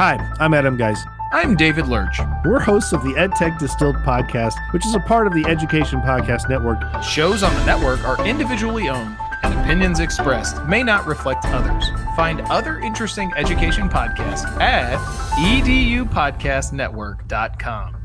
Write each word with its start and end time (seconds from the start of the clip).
Hi, 0.00 0.16
I'm 0.40 0.54
Adam 0.54 0.78
Geis. 0.78 1.04
I'm 1.30 1.56
David 1.56 1.86
Lurch. 1.86 2.20
We're 2.42 2.58
hosts 2.58 2.94
of 2.94 3.02
the 3.02 3.10
EdTech 3.10 3.58
Distilled 3.58 3.96
podcast, 3.96 4.54
which 4.72 4.86
is 4.86 4.94
a 4.94 5.00
part 5.00 5.26
of 5.26 5.34
the 5.34 5.44
Education 5.46 6.00
Podcast 6.00 6.48
Network. 6.48 6.80
Shows 7.04 7.42
on 7.42 7.54
the 7.54 7.62
network 7.66 8.02
are 8.04 8.26
individually 8.26 8.88
owned, 8.88 9.14
and 9.42 9.52
opinions 9.60 10.00
expressed 10.00 10.64
may 10.64 10.82
not 10.82 11.06
reflect 11.06 11.44
others. 11.44 11.84
Find 12.16 12.40
other 12.48 12.78
interesting 12.78 13.30
education 13.36 13.90
podcasts 13.90 14.46
at 14.58 14.96
edupodcastnetwork.com. 15.36 17.99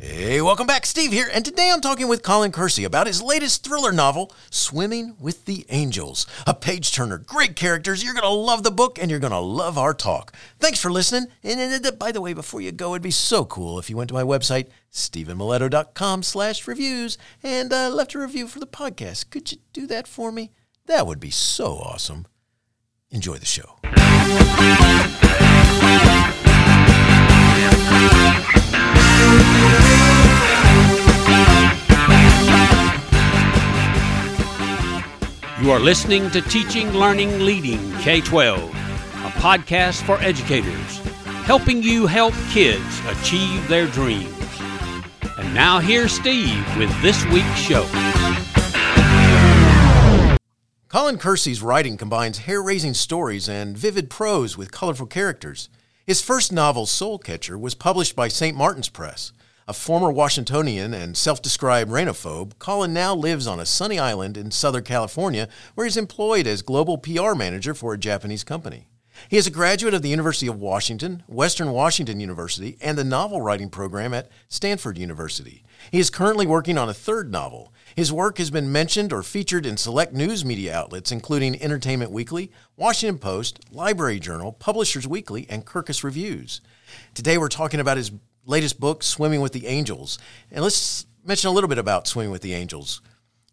Hey, 0.00 0.40
welcome 0.40 0.68
back. 0.68 0.86
Steve 0.86 1.10
here, 1.10 1.28
and 1.32 1.44
today 1.44 1.72
I'm 1.72 1.80
talking 1.80 2.06
with 2.06 2.22
Colin 2.22 2.52
Kersey 2.52 2.84
about 2.84 3.08
his 3.08 3.20
latest 3.20 3.64
thriller 3.64 3.90
novel, 3.90 4.32
Swimming 4.48 5.16
with 5.18 5.44
the 5.44 5.66
Angels. 5.70 6.24
A 6.46 6.54
page 6.54 6.92
turner, 6.92 7.18
great 7.18 7.56
characters. 7.56 8.04
You're 8.04 8.12
going 8.14 8.22
to 8.22 8.28
love 8.28 8.62
the 8.62 8.70
book, 8.70 8.96
and 9.00 9.10
you're 9.10 9.18
going 9.18 9.32
to 9.32 9.40
love 9.40 9.76
our 9.76 9.92
talk. 9.92 10.32
Thanks 10.60 10.80
for 10.80 10.92
listening. 10.92 11.28
And, 11.42 11.98
by 11.98 12.12
the 12.12 12.20
way, 12.20 12.32
before 12.32 12.60
you 12.60 12.70
go, 12.70 12.92
it'd 12.92 13.02
be 13.02 13.10
so 13.10 13.44
cool 13.44 13.80
if 13.80 13.90
you 13.90 13.96
went 13.96 14.06
to 14.08 14.14
my 14.14 14.22
website, 14.22 14.68
stephenmiletto.com 14.92 16.22
slash 16.22 16.68
reviews, 16.68 17.18
and 17.42 17.72
uh, 17.72 17.90
left 17.90 18.14
a 18.14 18.20
review 18.20 18.46
for 18.46 18.60
the 18.60 18.68
podcast. 18.68 19.30
Could 19.30 19.50
you 19.50 19.58
do 19.72 19.88
that 19.88 20.06
for 20.06 20.30
me? 20.30 20.52
That 20.86 21.08
would 21.08 21.18
be 21.18 21.30
so 21.30 21.72
awesome. 21.72 22.26
Enjoy 23.10 23.36
the 23.36 23.46
show. 23.46 23.78
You 35.60 35.72
are 35.72 35.80
listening 35.80 36.30
to 36.30 36.40
Teaching, 36.40 36.92
Learning, 36.92 37.40
Leading 37.40 37.92
K 37.94 38.20
12, 38.20 38.70
a 38.70 39.30
podcast 39.40 40.04
for 40.04 40.16
educators, 40.20 40.98
helping 41.42 41.82
you 41.82 42.06
help 42.06 42.32
kids 42.52 43.00
achieve 43.08 43.66
their 43.66 43.88
dreams. 43.88 44.32
And 45.36 45.52
now 45.52 45.80
here's 45.80 46.12
Steve 46.12 46.64
with 46.78 47.02
this 47.02 47.24
week's 47.26 47.58
show. 47.58 47.84
Colin 50.88 51.18
Kersey's 51.18 51.60
writing 51.60 51.96
combines 51.96 52.38
hair 52.38 52.62
raising 52.62 52.94
stories 52.94 53.48
and 53.48 53.76
vivid 53.76 54.10
prose 54.10 54.56
with 54.56 54.70
colorful 54.70 55.08
characters. 55.08 55.68
His 56.06 56.22
first 56.22 56.52
novel, 56.52 56.86
Soul 56.86 57.18
Catcher, 57.18 57.58
was 57.58 57.74
published 57.74 58.14
by 58.14 58.28
St. 58.28 58.56
Martin's 58.56 58.88
Press. 58.88 59.32
A 59.68 59.74
former 59.74 60.10
Washingtonian 60.10 60.94
and 60.94 61.14
self 61.14 61.42
described 61.42 61.90
rainophobe, 61.90 62.58
Colin 62.58 62.94
now 62.94 63.14
lives 63.14 63.46
on 63.46 63.60
a 63.60 63.66
sunny 63.66 63.98
island 63.98 64.38
in 64.38 64.50
Southern 64.50 64.82
California 64.82 65.46
where 65.74 65.84
he's 65.84 65.98
employed 65.98 66.46
as 66.46 66.62
global 66.62 66.96
PR 66.96 67.34
manager 67.34 67.74
for 67.74 67.92
a 67.92 67.98
Japanese 67.98 68.44
company. 68.44 68.88
He 69.28 69.36
is 69.36 69.46
a 69.46 69.50
graduate 69.50 69.92
of 69.92 70.00
the 70.00 70.08
University 70.08 70.46
of 70.46 70.58
Washington, 70.58 71.22
Western 71.26 71.70
Washington 71.72 72.18
University, 72.18 72.78
and 72.80 72.96
the 72.96 73.04
novel 73.04 73.42
writing 73.42 73.68
program 73.68 74.14
at 74.14 74.30
Stanford 74.48 74.96
University. 74.96 75.64
He 75.90 75.98
is 75.98 76.08
currently 76.08 76.46
working 76.46 76.78
on 76.78 76.88
a 76.88 76.94
third 76.94 77.30
novel. 77.30 77.70
His 77.94 78.10
work 78.10 78.38
has 78.38 78.50
been 78.50 78.72
mentioned 78.72 79.12
or 79.12 79.22
featured 79.22 79.66
in 79.66 79.76
select 79.76 80.14
news 80.14 80.46
media 80.46 80.74
outlets, 80.74 81.12
including 81.12 81.60
Entertainment 81.60 82.10
Weekly, 82.10 82.50
Washington 82.76 83.18
Post, 83.18 83.60
Library 83.70 84.18
Journal, 84.18 84.52
Publishers 84.52 85.06
Weekly, 85.06 85.46
and 85.50 85.66
Kirkus 85.66 86.02
Reviews. 86.02 86.62
Today 87.12 87.36
we're 87.36 87.48
talking 87.48 87.80
about 87.80 87.98
his 87.98 88.10
latest 88.48 88.80
book, 88.80 89.02
Swimming 89.02 89.42
with 89.42 89.52
the 89.52 89.66
Angels. 89.66 90.18
And 90.50 90.64
let's 90.64 91.06
mention 91.24 91.50
a 91.50 91.52
little 91.52 91.68
bit 91.68 91.78
about 91.78 92.08
Swimming 92.08 92.32
with 92.32 92.42
the 92.42 92.54
Angels. 92.54 93.02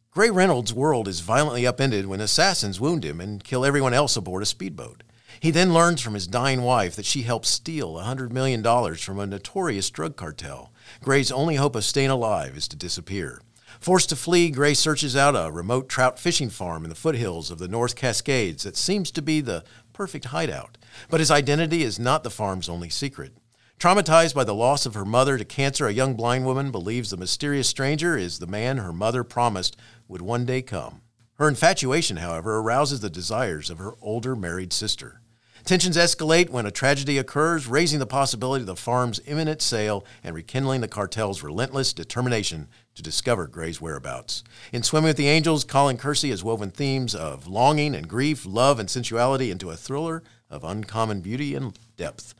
Gray 0.09 0.29
Reynolds' 0.29 0.73
world 0.73 1.09
is 1.09 1.19
violently 1.19 1.67
upended 1.67 2.05
when 2.07 2.21
assassins 2.21 2.79
wound 2.79 3.03
him 3.03 3.19
and 3.19 3.43
kill 3.43 3.65
everyone 3.65 3.93
else 3.93 4.15
aboard 4.15 4.41
a 4.41 4.45
speedboat. 4.45 5.03
He 5.41 5.51
then 5.51 5.73
learns 5.73 5.99
from 5.99 6.13
his 6.13 6.27
dying 6.27 6.61
wife 6.61 6.95
that 6.95 7.05
she 7.05 7.23
helped 7.23 7.45
steal 7.45 7.95
$100 7.95 8.31
million 8.31 8.63
from 8.95 9.19
a 9.19 9.27
notorious 9.27 9.89
drug 9.89 10.15
cartel. 10.15 10.71
Gray's 11.01 11.31
only 11.31 11.55
hope 11.55 11.75
of 11.75 11.83
staying 11.83 12.09
alive 12.09 12.55
is 12.55 12.69
to 12.69 12.77
disappear. 12.77 13.41
Forced 13.81 14.07
to 14.09 14.15
flee, 14.15 14.49
Gray 14.49 14.73
searches 14.73 15.17
out 15.17 15.35
a 15.35 15.51
remote 15.51 15.89
trout 15.89 16.17
fishing 16.17 16.49
farm 16.49 16.85
in 16.85 16.89
the 16.89 16.95
foothills 16.95 17.51
of 17.51 17.59
the 17.59 17.67
North 17.67 17.97
Cascades 17.97 18.63
that 18.63 18.77
seems 18.77 19.11
to 19.11 19.21
be 19.21 19.41
the 19.41 19.65
perfect 19.91 20.25
hideout. 20.25 20.77
But 21.09 21.19
his 21.19 21.31
identity 21.31 21.83
is 21.83 21.99
not 21.99 22.23
the 22.23 22.29
farm's 22.29 22.69
only 22.69 22.87
secret. 22.87 23.33
Traumatized 23.79 24.33
by 24.33 24.45
the 24.45 24.55
loss 24.55 24.85
of 24.85 24.93
her 24.93 25.05
mother 25.05 25.37
to 25.37 25.45
cancer, 25.45 25.87
a 25.87 25.93
young 25.93 26.15
blind 26.15 26.45
woman 26.45 26.71
believes 26.71 27.09
the 27.09 27.17
mysterious 27.17 27.67
stranger 27.67 28.17
is 28.17 28.39
the 28.39 28.47
man 28.47 28.77
her 28.77 28.93
mother 28.93 29.23
promised 29.23 29.75
would 30.07 30.21
one 30.21 30.45
day 30.45 30.61
come. 30.61 31.01
Her 31.35 31.49
infatuation, 31.49 32.17
however, 32.17 32.57
arouses 32.57 33.01
the 33.01 33.09
desires 33.09 33.69
of 33.69 33.77
her 33.79 33.95
older 34.01 34.35
married 34.35 34.71
sister. 34.71 35.19
Tensions 35.65 35.97
escalate 35.97 36.51
when 36.51 36.65
a 36.65 36.71
tragedy 36.71 37.17
occurs, 37.17 37.67
raising 37.67 37.99
the 37.99 38.05
possibility 38.05 38.61
of 38.61 38.67
the 38.67 38.75
farm's 38.75 39.19
imminent 39.25 39.61
sale 39.61 40.05
and 40.23 40.35
rekindling 40.35 40.79
the 40.79 40.87
cartel's 40.87 41.43
relentless 41.43 41.91
determination 41.91 42.67
to 42.93 43.01
discover 43.01 43.47
Gray's 43.47 43.81
whereabouts. 43.81 44.43
In 44.71 44.83
Swimming 44.83 45.07
with 45.07 45.17
the 45.17 45.27
Angels, 45.27 45.63
Colin 45.63 45.97
Kersey 45.97 46.29
has 46.29 46.43
woven 46.43 46.69
themes 46.69 47.13
of 47.13 47.47
longing 47.47 47.95
and 47.95 48.07
grief, 48.07 48.45
love 48.45 48.79
and 48.79 48.89
sensuality 48.89 49.51
into 49.51 49.71
a 49.71 49.75
thriller 49.75 50.23
of 50.51 50.63
uncommon 50.63 51.21
beauty 51.21 51.55
and 51.55 51.77
depth. 51.97 52.35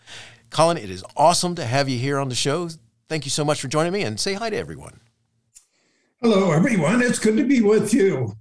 Colin, 0.56 0.78
it 0.78 0.90
is 0.90 1.04
awesome 1.18 1.54
to 1.56 1.66
have 1.66 1.90
you 1.90 2.00
here 2.00 2.18
on 2.18 2.30
the 2.30 2.34
show. 2.34 2.70
Thank 3.10 3.26
you 3.26 3.30
so 3.30 3.44
much 3.44 3.60
for 3.60 3.68
joining 3.68 3.92
me 3.92 4.04
and 4.04 4.18
say 4.18 4.36
hi 4.36 4.50
to 4.50 4.56
everyone. 4.56 5.02
Hello, 6.22 6.54
everyone. 6.54 7.02
It's 7.02 7.20
good 7.20 7.36
to 7.36 7.44
be 7.44 7.62
with 7.62 7.94
you. 7.94 8.38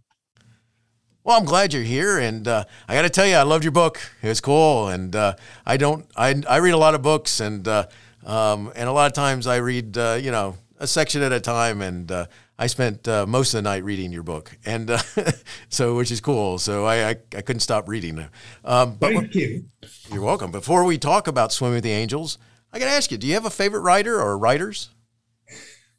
Well, 1.25 1.37
I'm 1.37 1.45
glad 1.45 1.73
you're 1.73 1.83
here, 1.83 2.21
and 2.21 2.47
uh, 2.47 2.67
I 2.87 2.95
got 2.95 3.03
to 3.03 3.11
tell 3.11 3.27
you, 3.27 3.35
I 3.35 3.43
loved 3.43 3.65
your 3.65 3.73
book. 3.73 4.01
It 4.23 4.29
was 4.29 4.41
cool, 4.41 4.87
and 4.87 5.17
uh, 5.17 5.35
I 5.67 5.77
don't, 5.77 6.07
I, 6.17 6.41
I 6.49 6.59
read 6.59 6.71
a 6.71 6.79
lot 6.79 6.95
of 6.95 7.03
books, 7.03 7.41
and 7.41 7.67
uh, 7.67 7.87
um, 8.25 8.71
and 8.77 8.89
a 8.89 8.93
lot 8.93 9.09
of 9.09 9.13
times 9.13 9.49
I 9.49 9.57
read, 9.57 9.99
uh, 9.99 10.17
you 10.23 10.31
know, 10.31 10.57
a 10.79 10.87
section 10.87 11.21
at 11.21 11.33
a 11.33 11.41
time, 11.41 11.83
and 11.83 12.13
uh, 12.13 12.27
I 12.59 12.69
spent 12.69 13.09
uh, 13.09 13.27
most 13.27 13.53
of 13.53 13.59
the 13.59 13.63
night 13.69 13.83
reading 13.83 14.13
your 14.13 14.23
book, 14.23 14.57
and 14.65 14.91
so 15.69 15.97
which 15.97 16.11
is 16.11 16.21
cool. 16.21 16.59
So 16.59 16.85
I, 16.85 17.09
I, 17.09 17.17
I 17.37 17.43
couldn't 17.43 17.61
stop 17.61 17.89
reading. 17.89 18.27
Um, 18.65 18.97
but 18.97 19.13
Thank 19.13 19.35
you. 19.35 19.65
You're 20.13 20.23
welcome. 20.23 20.53
Before 20.53 20.85
we 20.85 20.97
talk 20.97 21.27
about 21.27 21.53
Swimming 21.53 21.77
with 21.77 21.85
the 21.85 21.91
Angels, 21.91 22.39
I 22.73 22.79
got 22.79 22.87
to 22.87 22.93
ask 22.93 23.11
you: 23.11 23.19
Do 23.19 23.27
you 23.27 23.35
have 23.35 23.45
a 23.45 23.51
favorite 23.51 23.81
writer 23.81 24.21
or 24.21 24.39
writers? 24.39 24.91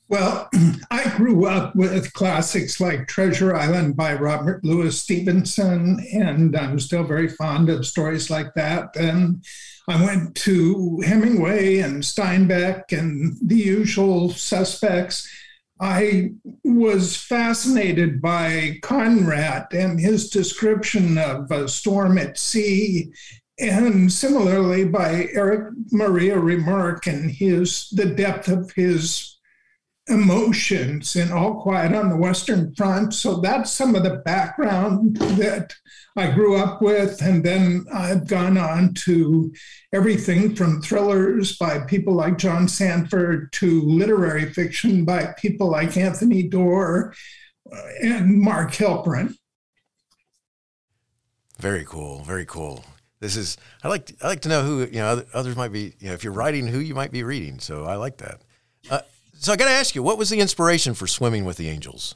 Well, 0.08 0.50
I 0.92 1.10
grew 1.18 1.46
up 1.46 1.76
with 1.76 2.14
classics 2.14 2.80
like 2.80 3.08
Treasure 3.08 3.56
Island 3.56 3.98
by 3.98 4.14
Robert 4.14 4.64
Louis 4.64 4.98
Stevenson, 4.98 6.00
and 6.14 6.56
I'm 6.56 6.80
still 6.80 7.04
very 7.04 7.28
fond 7.28 7.70
of 7.70 7.86
stories 7.86 8.30
like 8.30 8.54
that. 8.54 8.96
And 8.96 9.44
I 9.88 10.04
went 10.04 10.36
to 10.36 11.02
Hemingway 11.06 11.80
and 11.80 12.02
Steinbeck 12.02 12.92
and 12.92 13.38
the 13.42 13.58
usual 13.58 14.30
suspects. 14.30 15.28
I 15.80 16.32
was 16.64 17.18
fascinated 17.18 18.22
by 18.22 18.80
Conrad 18.82 19.68
and 19.72 20.00
his 20.00 20.30
description 20.30 21.18
of 21.18 21.52
a 21.52 21.68
storm 21.68 22.18
at 22.18 22.38
sea, 22.38 23.12
and 23.60 24.12
similarly 24.12 24.86
by 24.86 25.28
Erich 25.34 25.74
Maria 25.92 26.40
Remarque 26.40 27.08
and 27.08 27.30
his 27.30 27.90
the 27.90 28.06
depth 28.06 28.48
of 28.48 28.72
his 28.72 29.35
emotions 30.08 31.16
in 31.16 31.32
All 31.32 31.62
Quiet 31.62 31.94
on 31.94 32.10
the 32.10 32.16
Western 32.16 32.74
Front. 32.76 33.14
So 33.14 33.36
that's 33.36 33.72
some 33.72 33.96
of 33.96 34.04
the 34.04 34.18
background 34.18 35.18
that 35.18 35.74
I 36.16 36.32
grew 36.32 36.58
up 36.58 36.82
with. 36.82 37.22
And 37.22 37.44
then 37.44 37.86
I've 37.94 38.28
gone 38.28 38.58
on 38.58 38.94
to 39.06 39.52
everything 39.92 40.56
from 40.56 40.82
thrillers 40.82 41.58
by 41.58 41.80
people 41.80 42.14
like 42.14 42.38
John 42.38 42.68
Sandford 42.68 43.52
to 43.54 43.82
literary 43.82 44.52
fiction 44.54 45.06
by 45.06 45.34
people 45.38 45.70
like 45.70 45.98
Anthony 45.98 46.44
Doerr 46.44 47.14
and 48.02 48.40
Mark 48.40 48.74
Helprin. 48.74 49.36
Very 51.60 51.86
cool. 51.86 52.22
Very 52.24 52.46
cool. 52.46 52.84
This 53.22 53.36
is 53.36 53.58
I 53.84 53.88
like 53.88 54.12
I 54.22 54.28
like 54.28 54.42
to 54.42 54.50
know 54.50 54.62
who 54.64 54.80
you 54.86 55.00
know 55.00 55.24
others 55.34 55.56
might 55.56 55.72
be 55.72 55.94
you 56.00 56.10
know 56.10 56.14
if 56.14 56.24
you're 56.24 56.34
writing 56.34 56.68
who 56.68 56.80
you 56.80 56.94
might 56.94 57.12
be 57.12 57.24
reading. 57.24 57.60
So 57.60 57.86
I 57.86 57.96
like 57.96 58.18
that. 58.18 58.42
Uh, 58.90 59.00
so 59.40 59.54
I 59.54 59.56
got 59.56 59.66
to 59.66 59.72
ask 59.72 59.96
you, 59.96 60.04
what 60.04 60.18
was 60.18 60.30
the 60.30 60.40
inspiration 60.40 60.94
for 60.94 61.08
swimming 61.08 61.46
with 61.46 61.58
the 61.58 61.70
angels? 61.70 62.16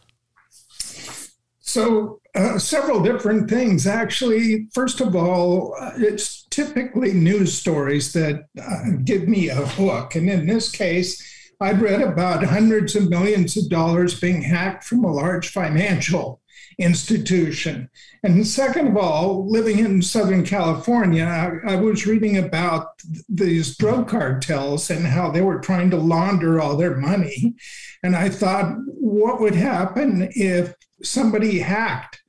So, 1.59 2.19
uh, 2.33 2.57
several 2.57 3.03
different 3.03 3.47
things. 3.47 3.85
Actually, 3.85 4.67
first 4.73 5.01
of 5.01 5.15
all, 5.15 5.75
uh, 5.79 5.91
it's 5.97 6.47
typically 6.49 7.13
news 7.13 7.55
stories 7.55 8.11
that 8.13 8.45
uh, 8.59 8.97
give 9.03 9.27
me 9.27 9.49
a 9.49 9.55
hook. 9.55 10.15
And 10.15 10.29
in 10.29 10.47
this 10.47 10.71
case, 10.71 11.23
I'd 11.61 11.81
read 11.81 12.01
about 12.01 12.43
hundreds 12.43 12.95
of 12.95 13.09
millions 13.09 13.55
of 13.55 13.69
dollars 13.69 14.19
being 14.19 14.41
hacked 14.41 14.83
from 14.83 15.03
a 15.03 15.11
large 15.11 15.49
financial 15.49 16.41
institution. 16.79 17.89
And 18.23 18.47
second 18.47 18.87
of 18.87 18.97
all, 18.97 19.49
living 19.49 19.79
in 19.79 20.01
Southern 20.01 20.45
California, 20.45 21.25
I, 21.25 21.73
I, 21.73 21.75
was 21.75 22.07
reading 22.07 22.37
about 22.37 22.87
these 23.27 23.75
drug 23.75 24.07
cartels 24.07 24.89
and 24.89 25.05
how 25.05 25.29
they 25.29 25.41
were 25.41 25.59
trying 25.59 25.89
to 25.91 25.97
launder 25.97 26.59
all 26.59 26.77
their 26.77 26.95
money. 26.95 27.55
And 28.01 28.15
I 28.15 28.29
thought, 28.29 28.77
what 28.85 29.41
would 29.41 29.55
happen 29.55 30.29
if 30.31 30.73
somebody 31.03 31.59
hacked 31.59 32.21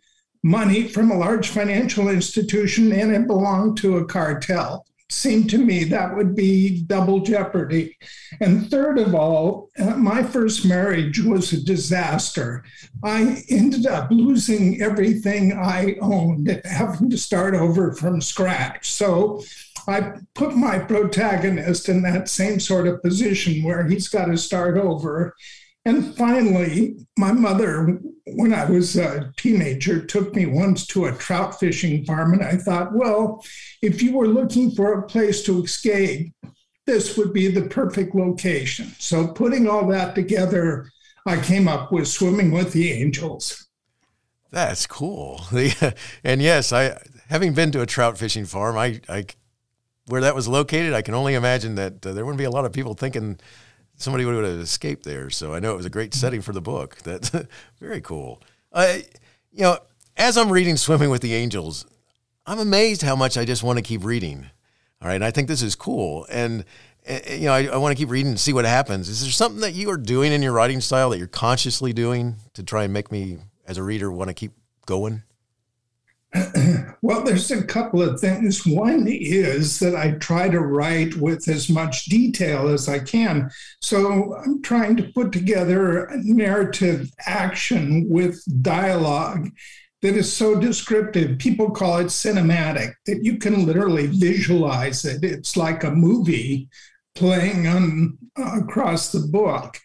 money 0.43 0.89
from 0.89 1.11
a 1.11 1.19
large 1.19 1.49
financial 1.49 2.09
institution 2.09 2.93
and 2.93 3.13
it 3.13 3.29
belonged 3.29 3.79
to 3.79 3.99
a 3.99 4.05
cartel? 4.05 4.85
Seemed 5.11 5.51
to 5.51 5.59
me 5.59 5.85
that 5.85 6.15
would 6.17 6.35
be 6.35 6.83
double 6.83 7.21
jeopardy. 7.21 7.97
And 8.41 8.71
third 8.71 8.99
of 8.99 9.15
all, 9.15 9.69
uh, 9.79 9.97
my 9.97 10.23
first 10.23 10.65
marriage 10.65 11.21
was 11.21 11.53
a 11.53 11.63
disaster. 11.63 12.65
I 13.03 13.43
ended 13.49 13.87
up 13.87 14.11
losing 14.11 14.81
everything 14.81 15.53
I 15.53 15.97
owned, 16.01 16.61
having 16.65 17.11
to 17.11 17.19
start 17.19 17.55
over 17.55 17.93
from 17.95 18.21
scratch. 18.21 18.91
So 18.93 19.43
I 19.89 20.13
put 20.35 20.55
my 20.57 20.79
protagonist 20.79 21.89
in 21.89 22.03
that 22.03 22.29
same 22.29 22.61
sort 22.61 22.87
of 22.87 23.03
position 23.03 23.63
where 23.63 23.87
he's 23.87 24.09
got 24.09 24.27
to 24.27 24.37
start 24.37 24.77
over. 24.77 25.35
And 25.85 26.15
finally, 26.17 26.97
my 27.17 27.33
mother, 27.33 28.01
when 28.27 28.53
I 28.53 28.71
was 28.71 28.97
a 28.97 29.33
teenager, 29.37 30.05
took 30.05 30.35
me 30.35 30.47
once 30.47 30.87
to 30.89 31.07
a 31.07 31.13
trout 31.13 31.59
fishing 31.59 32.05
farm. 32.05 32.35
And 32.35 32.43
I 32.43 32.57
thought, 32.57 32.93
well, 32.93 33.43
if 33.81 34.03
you 34.03 34.17
were 34.17 34.29
looking 34.29 34.71
for 34.73 34.93
a 34.93 35.07
place 35.07 35.43
to 35.45 35.63
escape, 35.63 36.33
this 36.87 37.17
would 37.17 37.33
be 37.33 37.49
the 37.49 37.63
perfect 37.63 38.15
location. 38.15 38.93
So, 38.99 39.29
putting 39.29 39.69
all 39.69 39.87
that 39.89 40.15
together, 40.15 40.91
I 41.27 41.41
came 41.41 41.69
up 41.69 41.93
with 41.93 42.09
Swimming 42.09 42.51
with 42.51 42.73
the 42.73 42.91
Angels. 42.93 43.69
That's 44.51 44.87
cool. 44.87 45.43
and 46.25 46.43
yes, 46.43 46.73
I 46.73 47.01
having 47.29 47.55
been 47.55 47.71
to 47.73 47.81
a 47.81 47.87
trout 47.87 48.19
fishing 48.19 48.45
farm, 48.45 48.77
I, 48.77 49.01
I 49.09 49.27
where 50.07 50.21
that 50.21 50.35
was 50.35 50.49
located, 50.49 50.93
I 50.93 51.03
can 51.03 51.15
only 51.15 51.35
imagine 51.35 51.77
that 51.77 52.05
uh, 52.05 52.13
there 52.13 52.25
wouldn't 52.25 52.39
be 52.39 52.45
a 52.45 52.51
lot 52.51 52.65
of 52.65 52.73
people 52.73 52.95
thinking 52.95 53.39
somebody 54.01 54.25
would 54.25 54.45
have 54.45 54.59
escaped 54.59 55.05
there. 55.05 55.31
So 55.31 55.55
I 55.55 55.61
know 55.61 55.73
it 55.73 55.77
was 55.77 55.87
a 55.87 55.91
great 55.91 56.15
setting 56.15 56.43
for 56.43 56.53
the 56.53 56.61
book. 56.61 56.97
That's 57.05 57.31
very 57.81 58.01
cool. 58.01 58.43
I, 58.73 59.05
you 59.53 59.63
know, 59.63 59.79
as 60.17 60.37
I'm 60.37 60.51
reading 60.51 60.77
Swimming 60.77 61.11
with 61.11 61.23
the 61.23 61.35
Angels, 61.35 61.87
I'm 62.47 62.59
amazed 62.59 63.03
how 63.03 63.17
much 63.17 63.37
I 63.37 63.45
just 63.45 63.63
want 63.63 63.79
to 63.79 63.83
keep 63.83 64.05
reading. 64.05 64.47
All 65.03 65.09
right, 65.09 65.15
and 65.15 65.25
I 65.25 65.31
think 65.31 65.49
this 65.49 65.63
is 65.63 65.75
cool, 65.75 66.27
and 66.31 66.65
eh, 67.07 67.21
eh, 67.25 67.35
you 67.37 67.47
know, 67.47 67.55
I, 67.55 67.65
I 67.69 67.77
want 67.79 67.97
to 67.97 68.01
keep 68.01 68.11
reading 68.11 68.33
and 68.33 68.41
see 68.41 68.53
what 68.53 68.67
happens. 68.67 69.09
Is 69.09 69.23
there 69.23 69.31
something 69.31 69.63
that 69.63 69.73
you 69.73 69.89
are 69.91 69.97
doing 69.97 70.31
in 70.31 70.43
your 70.43 70.53
writing 70.53 70.83
style 70.83 71.09
that 71.11 71.19
you're 71.19 71.27
consciously 71.27 71.95
doing 71.95 72.37
to 72.53 72.63
try 72.63 72.85
and 72.85 72.93
make 72.93 73.11
me, 73.11 73.39
as 73.67 73.79
a 73.79 73.83
reader, 73.83 74.13
want 74.13 74.29
to 74.29 74.35
keep 74.35 74.53
going? 74.85 75.23
well, 77.03 77.25
there's 77.25 77.51
a 77.51 77.65
couple 77.65 78.03
of 78.03 78.21
things. 78.21 78.65
One 78.65 79.07
is 79.09 79.81
that 79.81 79.97
I 79.97 80.13
try 80.13 80.49
to 80.49 80.61
write 80.61 81.17
with 81.17 81.49
as 81.49 81.69
much 81.69 82.05
detail 82.05 82.69
as 82.69 82.89
I 82.89 83.01
can. 83.01 83.51
So 83.81 84.37
I'm 84.37 84.63
trying 84.63 84.97
to 84.99 85.11
put 85.15 85.33
together 85.33 86.09
narrative 86.15 87.11
action 87.27 88.07
with 88.09 88.43
dialogue 88.63 89.51
that 90.03 90.17
is 90.17 90.33
so 90.33 90.59
descriptive. 90.59 91.39
People 91.39 91.71
call 91.71 91.99
it 91.99 92.07
cinematic, 92.07 92.95
that 93.07 93.25
you 93.25 93.39
can 93.39 93.67
literally 93.67 94.07
visualize 94.07 95.05
it. 95.05 95.25
It's 95.25 95.57
like 95.57 95.85
a 95.85 95.91
movie 95.91 96.69
playing 97.15 97.67
on 97.67 98.19
across 98.37 99.13
the 99.13 99.21
book. 99.21 99.79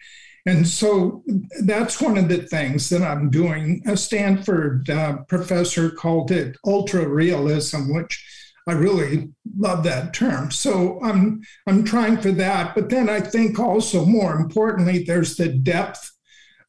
And 0.46 0.68
so 0.68 1.24
that's 1.64 2.00
one 2.00 2.18
of 2.18 2.30
the 2.30 2.38
things 2.38 2.90
that 2.90 3.02
I'm 3.02 3.30
doing. 3.32 3.82
A 3.88 3.98
Stanford 3.98 4.90
uh, 4.90 5.18
professor 5.28 5.90
called 5.90 6.32
it 6.32 6.56
ultra 6.66 7.08
realism, 7.08 7.94
which 7.94 8.24
I 8.68 8.74
really 8.74 9.30
love 9.58 9.84
that 9.84 10.14
term. 10.14 10.52
So 10.52 11.00
I'm 11.04 11.42
I'm 11.68 11.84
trying 11.84 12.18
for 12.18 12.32
that. 12.32 12.76
But 12.76 12.90
then 12.90 13.10
I 13.10 13.22
think 13.22 13.60
also 13.60 14.06
more 14.06 14.36
importantly, 14.36 15.04
there's 15.04 15.36
the 15.36 15.50
depth 15.50 16.12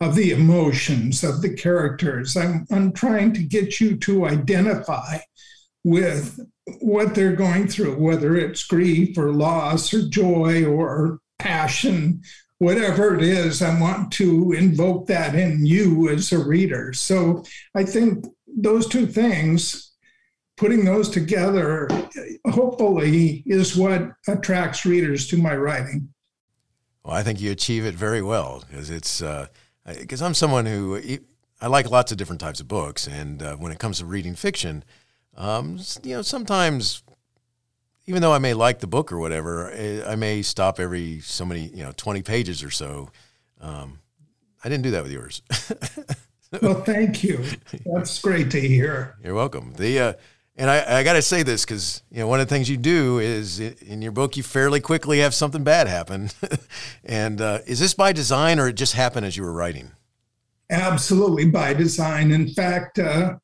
of 0.01 0.15
the 0.15 0.31
emotions 0.31 1.25
of 1.25 1.43
the 1.43 1.55
characters. 1.55 2.37
I'm 2.37 2.67
I'm 2.71 2.93
trying 2.93 3.33
to 3.35 3.43
get 3.43 3.81
you 3.81 3.97
to 3.99 4.27
identify 4.27 5.19
with 5.85 6.39
what 6.81 7.15
they're 7.15 7.37
going 7.37 7.69
through, 7.69 7.97
whether 7.97 8.37
it's 8.37 8.65
grief 8.65 9.17
or 9.17 9.33
loss 9.33 9.95
or 9.95 10.09
joy 10.09 10.65
or 10.65 11.21
passion 11.39 12.23
whatever 12.59 13.15
it 13.15 13.23
is, 13.23 13.63
I 13.63 13.79
want 13.81 14.13
to 14.15 14.53
invoke 14.53 15.07
that 15.09 15.35
in 15.35 15.67
you 15.67 16.09
as 16.09 16.33
a 16.33 16.39
reader. 16.39 16.93
So 16.93 17.45
I 17.75 17.85
think 17.85 18.27
those 18.47 18.87
two 18.89 19.07
things, 19.07 19.93
putting 20.57 20.85
those 20.85 21.11
together, 21.11 21.89
hopefully, 22.47 23.43
is 23.47 23.77
what 23.77 24.13
attracts 24.27 24.87
readers 24.87 25.27
to 25.29 25.37
my 25.37 25.55
writing. 25.55 26.09
Well, 27.05 27.15
I 27.15 27.23
think 27.23 27.41
you 27.41 27.51
achieve 27.53 27.85
it 27.85 27.95
very 27.95 28.23
well 28.23 28.65
because 28.69 28.91
it's 28.91 29.21
because 29.85 30.23
uh, 30.23 30.27
I'm 30.27 30.35
someone 30.35 30.67
who 30.67 31.01
I 31.61 31.69
like 31.69 31.91
lots 31.91 32.11
of 32.11 32.19
different 32.19 32.41
types 32.41 32.61
of 32.61 32.69
books, 32.69 33.07
and 33.07 33.43
uh, 33.43 33.57
when 33.57 33.71
it 33.71 33.79
comes 33.79 33.99
to 33.99 34.07
reading 34.07 34.35
fiction, 34.35 34.83
um, 35.37 35.79
you 36.03 36.17
know, 36.17 36.23
sometimes 36.23 37.03
even 38.07 38.23
though 38.23 38.33
I 38.33 38.39
may 38.39 38.55
like 38.55 38.79
the 38.79 38.87
book 38.87 39.13
or 39.13 39.19
whatever, 39.19 39.71
eh, 39.73 40.03
I 40.07 40.17
may 40.17 40.43
stop 40.43 40.79
every 40.79 41.21
so 41.21 41.45
many, 41.45 41.69
you 41.69 41.83
know, 41.83 41.93
20 41.97 42.23
pages 42.23 42.63
or 42.63 42.71
so. 42.71 43.11
Um, 43.61 43.99
I 44.63 44.69
didn't 44.69 44.85
do 44.85 44.91
that 44.93 45.03
with 45.03 45.13
yours. 45.13 45.43
well, 46.63 46.83
thank 46.83 47.23
you. 47.23 47.45
That's 47.85 48.21
great 48.21 48.51
to 48.53 48.61
hear. 48.61 49.17
You're 49.23 49.35
welcome. 49.35 49.75
The, 49.77 49.99
uh, 49.99 50.13
and 50.57 50.71
I, 50.71 50.99
I 50.99 51.03
got 51.03 51.15
to 51.15 51.23
say 51.23 51.43
this 51.43 51.65
because 51.65 52.03
you 52.11 52.19
know 52.19 52.29
one 52.29 52.41
of 52.41 52.49
the 52.49 52.55
things 52.55 52.69
you 52.69 52.77
do 52.77 53.19
is 53.19 53.61
in 53.61 54.01
your 54.01 54.13
book 54.13 54.37
you 54.37 54.43
fairly 54.43 54.81
quickly 54.81 55.19
have 55.19 55.35
something 55.35 55.65
bad 55.65 55.87
happen, 55.87 56.31
and 57.05 57.41
uh, 57.41 57.59
is 57.67 57.79
this 57.79 57.93
by 57.93 58.13
design 58.13 58.59
or 58.59 58.69
it 58.69 58.73
just 58.73 58.95
happened 58.95 59.27
as 59.27 59.37
you 59.37 59.43
were 59.43 59.53
writing? 59.53 59.91
Absolutely 60.71 61.47
by 61.47 61.75
design. 61.75 62.33
In 62.33 62.49
fact, 62.49 62.99
uh, 62.99 63.35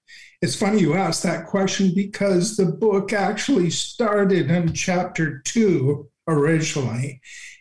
it's 0.43 0.57
funny 0.57 0.81
you 0.81 0.95
asked 0.95 1.23
that 1.23 1.47
question 1.47 1.95
because 1.95 2.57
the 2.57 2.67
book 2.67 3.13
actually 3.13 3.71
started 3.71 4.51
in 4.51 4.73
chapter 4.73 5.39
two 5.45 6.11
originally. 6.27 7.21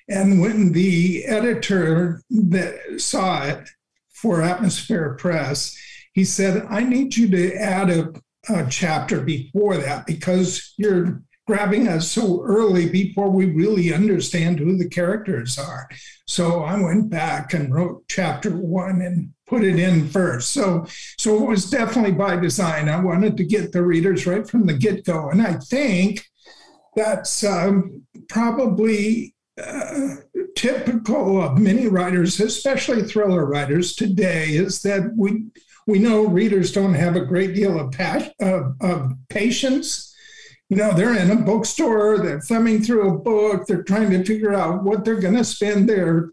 And 0.09 0.41
when 0.41 0.71
the 0.71 1.23
editor 1.25 2.23
that 2.31 2.79
saw 2.97 3.45
it 3.45 3.69
for 4.13 4.41
Atmosphere 4.41 5.15
Press, 5.19 5.77
he 6.13 6.25
said, 6.25 6.65
I 6.69 6.81
need 6.81 7.15
you 7.15 7.29
to 7.29 7.55
add 7.55 7.89
a, 7.91 8.11
a 8.49 8.67
chapter 8.67 9.21
before 9.21 9.77
that 9.77 10.07
because 10.07 10.73
you're 10.77 11.21
grabbing 11.47 11.87
us 11.87 12.09
so 12.11 12.41
early 12.43 12.89
before 12.89 13.29
we 13.29 13.45
really 13.45 13.93
understand 13.93 14.59
who 14.59 14.77
the 14.77 14.89
characters 14.89 15.57
are. 15.57 15.87
So 16.27 16.63
I 16.63 16.81
went 16.81 17.09
back 17.09 17.53
and 17.53 17.73
wrote 17.73 18.05
chapter 18.07 18.51
one 18.51 19.01
and 19.01 19.33
put 19.51 19.65
it 19.65 19.77
in 19.77 20.07
first. 20.07 20.51
So, 20.51 20.85
so 21.19 21.43
it 21.43 21.45
was 21.45 21.69
definitely 21.69 22.13
by 22.13 22.37
design. 22.37 22.87
I 22.87 23.01
wanted 23.01 23.35
to 23.35 23.43
get 23.43 23.73
the 23.73 23.83
readers 23.83 24.25
right 24.25 24.47
from 24.49 24.65
the 24.65 24.73
get 24.73 25.03
go, 25.03 25.29
and 25.29 25.41
I 25.41 25.55
think 25.55 26.25
that's 26.95 27.43
um, 27.43 28.03
probably 28.29 29.35
uh, 29.61 30.15
typical 30.55 31.43
of 31.43 31.57
many 31.57 31.87
writers, 31.87 32.39
especially 32.39 33.03
thriller 33.03 33.45
writers 33.45 33.93
today, 33.93 34.51
is 34.51 34.81
that 34.83 35.11
we 35.17 35.47
we 35.85 35.99
know 35.99 36.27
readers 36.27 36.71
don't 36.71 36.93
have 36.93 37.17
a 37.17 37.25
great 37.25 37.53
deal 37.53 37.77
of, 37.77 37.93
of, 38.39 38.75
of 38.81 39.11
patience 39.27 40.11
you 40.69 40.77
know, 40.77 40.93
they're 40.93 41.17
in 41.17 41.29
a 41.29 41.35
bookstore, 41.35 42.19
they're 42.19 42.39
thumbing 42.39 42.81
through 42.81 43.09
a 43.09 43.17
book, 43.17 43.67
they're 43.67 43.83
trying 43.83 44.09
to 44.11 44.23
figure 44.23 44.53
out 44.53 44.85
what 44.85 45.03
they're 45.03 45.19
going 45.19 45.35
to 45.35 45.43
spend 45.43 45.89
their 45.89 46.29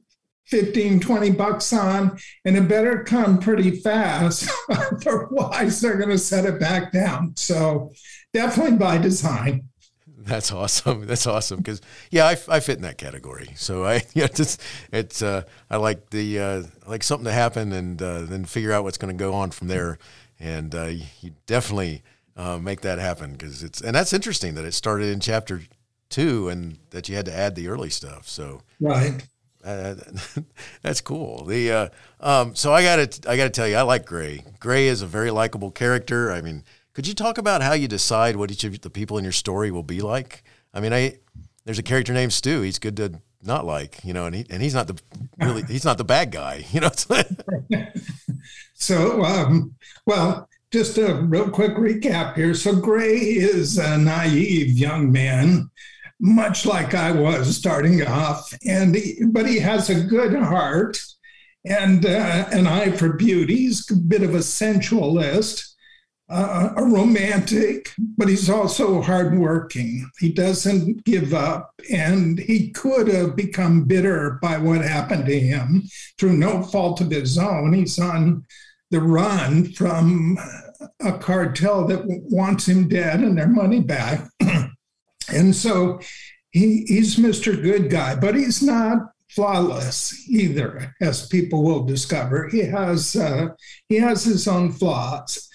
15, 0.49 1.01
20 1.01 1.31
bucks 1.33 1.73
on, 1.73 2.19
and 2.45 2.57
it 2.57 2.69
better 2.69 3.05
come 3.05 3.39
pretty 3.39 3.81
fast. 3.81 4.51
Otherwise, 4.71 5.81
they're 5.81 5.99
going 5.99 6.11
to 6.11 6.19
set 6.19 6.45
it 6.45 6.59
back 6.59 6.93
down. 6.93 7.35
So, 7.37 7.93
definitely 8.33 8.77
by 8.77 8.99
design. 8.99 9.69
That's 10.29 10.53
awesome. 10.53 11.07
That's 11.07 11.27
awesome 11.27 11.59
because 11.59 11.81
yeah, 12.11 12.27
I, 12.27 12.37
I 12.49 12.61
fit 12.61 12.77
in 12.77 12.83
that 12.83 12.99
category. 12.99 13.49
So 13.57 13.87
I 13.87 14.03
yeah, 14.15 14.25
it's 14.25 14.59
it's 14.93 15.23
uh, 15.23 15.43
I 15.71 15.77
like 15.79 16.11
the 16.11 16.39
uh, 16.39 16.63
I 16.87 16.91
like 16.91 17.03
something 17.03 17.25
to 17.25 17.33
happen 17.33 17.73
and 17.73 18.01
uh, 18.01 18.23
then 18.23 18.45
figure 18.45 18.73
out 18.73 18.85
what's 18.85 18.99
going 18.99 19.17
to 19.17 19.19
go 19.19 19.33
on 19.33 19.51
from 19.51 19.69
there. 19.69 19.99
And 20.39 20.75
uh, 20.75 20.91
you 21.21 21.33
definitely 21.47 22.03
uh, 22.37 22.59
make 22.59 22.83
that 22.83 22.99
happen 22.99 23.33
because 23.33 23.63
it's 23.63 23.81
and 23.81 23.95
that's 23.95 24.13
interesting 24.13 24.55
that 24.55 24.67
it 24.67 24.73
started 24.73 25.09
in 25.09 25.21
chapter 25.21 25.63
two 26.11 26.49
and 26.49 26.79
that 26.91 27.09
you 27.09 27.17
had 27.17 27.25
to 27.27 27.35
add 27.35 27.55
the 27.55 27.69
early 27.69 27.91
stuff. 27.91 28.29
So 28.29 28.63
right. 28.81 29.27
That's 30.83 31.01
cool. 31.01 31.45
The 31.45 31.71
uh, 31.71 31.89
um, 32.21 32.55
so 32.55 32.73
I 32.73 32.83
got 32.83 33.11
to 33.11 33.31
I 33.31 33.37
got 33.37 33.45
to 33.45 33.51
tell 33.51 33.69
you, 33.69 33.77
I 33.77 33.83
like 33.83 34.07
Gray. 34.07 34.45
Gray 34.61 34.89
is 34.89 35.03
a 35.03 35.07
very 35.07 35.31
likable 35.31 35.71
character. 35.71 36.31
I 36.33 36.41
mean, 36.41 36.65
could 36.95 37.07
you 37.07 37.15
talk 37.15 37.39
about 37.39 37.63
how 37.63 37.75
you 37.75 37.89
decide 37.89 38.37
what 38.37 38.51
each 38.51 38.65
of 38.65 38.81
the 38.81 38.91
people 38.91 39.19
in 39.19 39.25
your 39.25 39.33
story 39.33 39.71
will 39.71 39.83
be 39.83 40.01
like? 40.01 40.43
I 40.73 40.81
mean, 40.81 40.93
I 40.93 41.19
there's 41.65 41.79
a 41.79 41.83
character 41.83 42.13
named 42.13 42.33
Stu. 42.33 42.63
He's 42.63 42.79
good 42.79 42.97
to 42.97 43.21
not 43.43 43.65
like, 43.65 44.05
you 44.05 44.13
know, 44.13 44.27
and 44.27 44.35
he 44.35 44.47
and 44.51 44.63
he's 44.63 44.75
not 44.75 44.87
the 44.87 45.01
really 45.39 45.63
he's 45.63 45.85
not 45.85 45.99
the 45.99 46.05
bad 46.05 46.31
guy, 46.31 46.65
you 46.73 46.81
know. 46.81 46.91
so, 48.75 49.23
um, 49.23 49.75
well, 50.07 50.49
just 50.71 50.99
a 50.99 51.15
real 51.15 51.51
quick 51.51 51.73
recap 51.73 52.35
here. 52.35 52.55
So, 52.55 52.75
Gray 52.75 53.17
is 53.17 53.79
a 53.79 53.99
naive 53.99 54.71
young 54.71 55.13
man, 55.13 55.71
much 56.21 56.67
like 56.67 56.95
I 56.95 57.13
was 57.13 57.57
starting 57.57 58.05
off, 58.07 58.53
and 58.67 58.95
he, 58.95 59.25
but 59.27 59.47
he 59.47 59.59
has 59.59 59.89
a 59.89 60.03
good 60.03 60.35
heart 60.35 60.99
and 61.65 62.05
uh, 62.05 62.47
an 62.51 62.67
eye 62.67 62.91
for 62.93 63.13
beauty. 63.13 63.57
He's 63.57 63.91
a 63.91 63.97
bit 63.97 64.23
of 64.23 64.35
a 64.35 64.43
sensualist, 64.43 65.77
uh, 66.29 66.71
a 66.77 66.85
romantic, 66.85 67.93
but 68.17 68.29
he's 68.29 68.51
also 68.51 69.01
hardworking. 69.01 70.11
He 70.19 70.33
doesn't 70.33 71.05
give 71.05 71.35
up, 71.35 71.73
and 71.91 72.39
he 72.39 72.71
could 72.71 73.09
have 73.09 73.37
become 73.37 73.85
bitter 73.85 74.39
by 74.43 74.59
what 74.59 74.83
happened 74.83 75.27
to 75.27 75.39
him 75.39 75.85
through 76.19 76.37
no 76.37 76.63
fault 76.63 77.01
of 77.01 77.11
his 77.11 77.39
own. 77.39 77.73
He's 77.73 77.99
on 77.99 78.45
the 78.91 79.01
run 79.01 79.73
from 79.73 80.39
a 81.01 81.13
cartel 81.13 81.87
that 81.87 82.05
wants 82.07 82.67
him 82.67 82.89
dead 82.89 83.21
and 83.21 83.37
their 83.37 83.49
money 83.49 83.81
back. 83.81 84.29
and 85.29 85.55
so 85.55 86.01
he, 86.51 86.85
he's 86.87 87.17
Mr. 87.17 87.61
Good 87.61 87.91
Guy, 87.91 88.17
but 88.17 88.35
he's 88.35 88.63
not 88.63 89.13
flawless 89.29 90.29
either, 90.29 90.95
as 91.01 91.29
people 91.29 91.63
will 91.63 91.85
discover. 91.85 92.49
He 92.49 92.61
has 92.61 93.15
uh, 93.15 93.49
he 93.89 93.97
has 93.97 94.25
his 94.25 94.49
own 94.49 94.73
flaws 94.73 95.49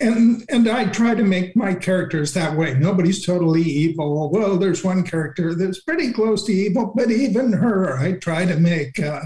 and 0.00 0.44
and 0.48 0.68
I 0.68 0.86
try 0.86 1.14
to 1.14 1.22
make 1.22 1.56
my 1.56 1.74
characters 1.74 2.32
that 2.34 2.56
way. 2.56 2.74
Nobody's 2.74 3.24
totally 3.24 3.62
evil. 3.62 4.30
Well, 4.30 4.56
there's 4.56 4.84
one 4.84 5.02
character 5.02 5.54
that's 5.54 5.82
pretty 5.82 6.12
close 6.12 6.44
to 6.44 6.52
evil, 6.52 6.92
but 6.94 7.10
even 7.10 7.52
her, 7.52 7.98
I 7.98 8.12
try 8.12 8.46
to 8.46 8.58
make, 8.58 8.98
uh, 9.00 9.22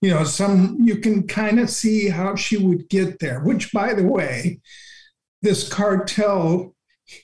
you 0.00 0.10
know, 0.10 0.24
some. 0.24 0.78
You 0.80 0.98
can 0.98 1.26
kind 1.26 1.60
of 1.60 1.70
see 1.70 2.08
how 2.08 2.34
she 2.36 2.56
would 2.56 2.88
get 2.88 3.18
there. 3.18 3.40
Which, 3.40 3.72
by 3.72 3.94
the 3.94 4.06
way, 4.06 4.60
this 5.42 5.68
cartel 5.68 6.74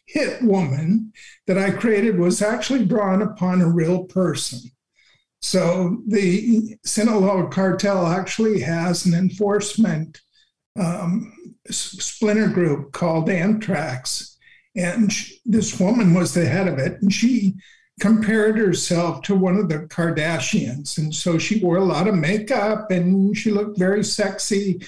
hit 0.06 0.42
woman 0.42 1.12
that 1.46 1.58
I 1.58 1.70
created 1.70 2.18
was 2.18 2.42
actually 2.42 2.84
drawn 2.84 3.22
upon 3.22 3.60
a 3.60 3.68
real 3.68 4.04
person. 4.04 4.60
So 5.42 6.02
the 6.06 6.76
Sinaloa 6.84 7.48
cartel 7.48 8.06
actually 8.06 8.60
has 8.60 9.06
an 9.06 9.14
enforcement 9.14 10.20
um, 10.78 11.32
splinter 11.70 12.48
group 12.48 12.92
called 12.92 13.30
Anthrax. 13.30 14.36
And 14.76 15.12
she, 15.12 15.40
this 15.44 15.80
woman 15.80 16.14
was 16.14 16.34
the 16.34 16.46
head 16.46 16.68
of 16.68 16.78
it. 16.78 17.00
And 17.00 17.12
she 17.12 17.54
compared 18.00 18.56
herself 18.56 19.22
to 19.22 19.34
one 19.34 19.56
of 19.56 19.68
the 19.68 19.80
Kardashians. 19.80 20.98
And 20.98 21.14
so 21.14 21.38
she 21.38 21.60
wore 21.60 21.76
a 21.76 21.84
lot 21.84 22.08
of 22.08 22.14
makeup 22.14 22.90
and 22.90 23.36
she 23.36 23.50
looked 23.50 23.78
very 23.78 24.04
sexy. 24.04 24.80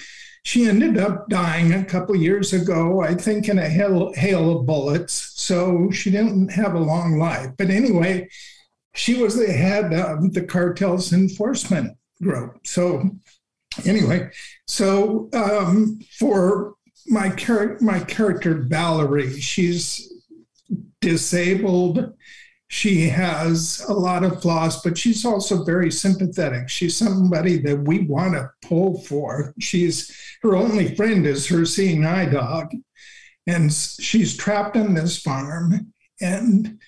She 0.43 0.65
ended 0.65 0.97
up 0.97 1.29
dying 1.29 1.73
a 1.73 1.85
couple 1.85 2.15
years 2.15 2.51
ago, 2.51 3.01
I 3.01 3.15
think, 3.15 3.47
in 3.47 3.57
a 3.57 3.69
hail, 3.69 4.13
hail 4.13 4.59
of 4.59 4.65
bullets. 4.65 5.31
So 5.35 5.89
she 5.91 6.11
didn't 6.11 6.49
have 6.49 6.73
a 6.75 6.79
long 6.79 7.17
life. 7.17 7.51
But 7.57 7.69
anyway, 7.69 8.27
she 8.93 9.21
was 9.21 9.35
the 9.35 9.51
head 9.51 9.93
of 9.93 10.33
the 10.33 10.43
cartel's 10.43 11.13
enforcement 11.13 11.97
group. 12.21 12.67
So 12.67 13.09
anyway, 13.85 14.29
so 14.67 15.29
um, 15.33 15.99
for 16.17 16.75
my 17.07 17.29
char- 17.29 17.77
my 17.81 17.99
character 17.99 18.53
Valerie, 18.67 19.39
she's 19.39 20.11
disabled. 21.01 22.13
She 22.73 23.07
has 23.09 23.85
a 23.87 23.93
lot 23.93 24.23
of 24.23 24.41
flaws, 24.41 24.81
but 24.81 24.97
she's 24.97 25.25
also 25.25 25.63
very 25.63 25.91
sympathetic. 25.91 26.69
She's 26.69 26.97
somebody 26.97 27.57
that 27.59 27.83
we 27.83 27.99
want 27.99 28.33
to 28.33 28.49
pull 28.67 28.99
for. 29.01 29.53
She's 29.59 30.11
her 30.41 30.55
only 30.55 30.95
friend 30.95 31.27
is 31.27 31.47
her 31.49 31.65
seeing 31.65 32.03
eye 32.03 32.25
dog, 32.25 32.71
and 33.45 33.71
she's 33.71 34.35
trapped 34.35 34.75
on 34.75 34.95
this 34.95 35.21
farm 35.21 35.93
and 36.19 36.79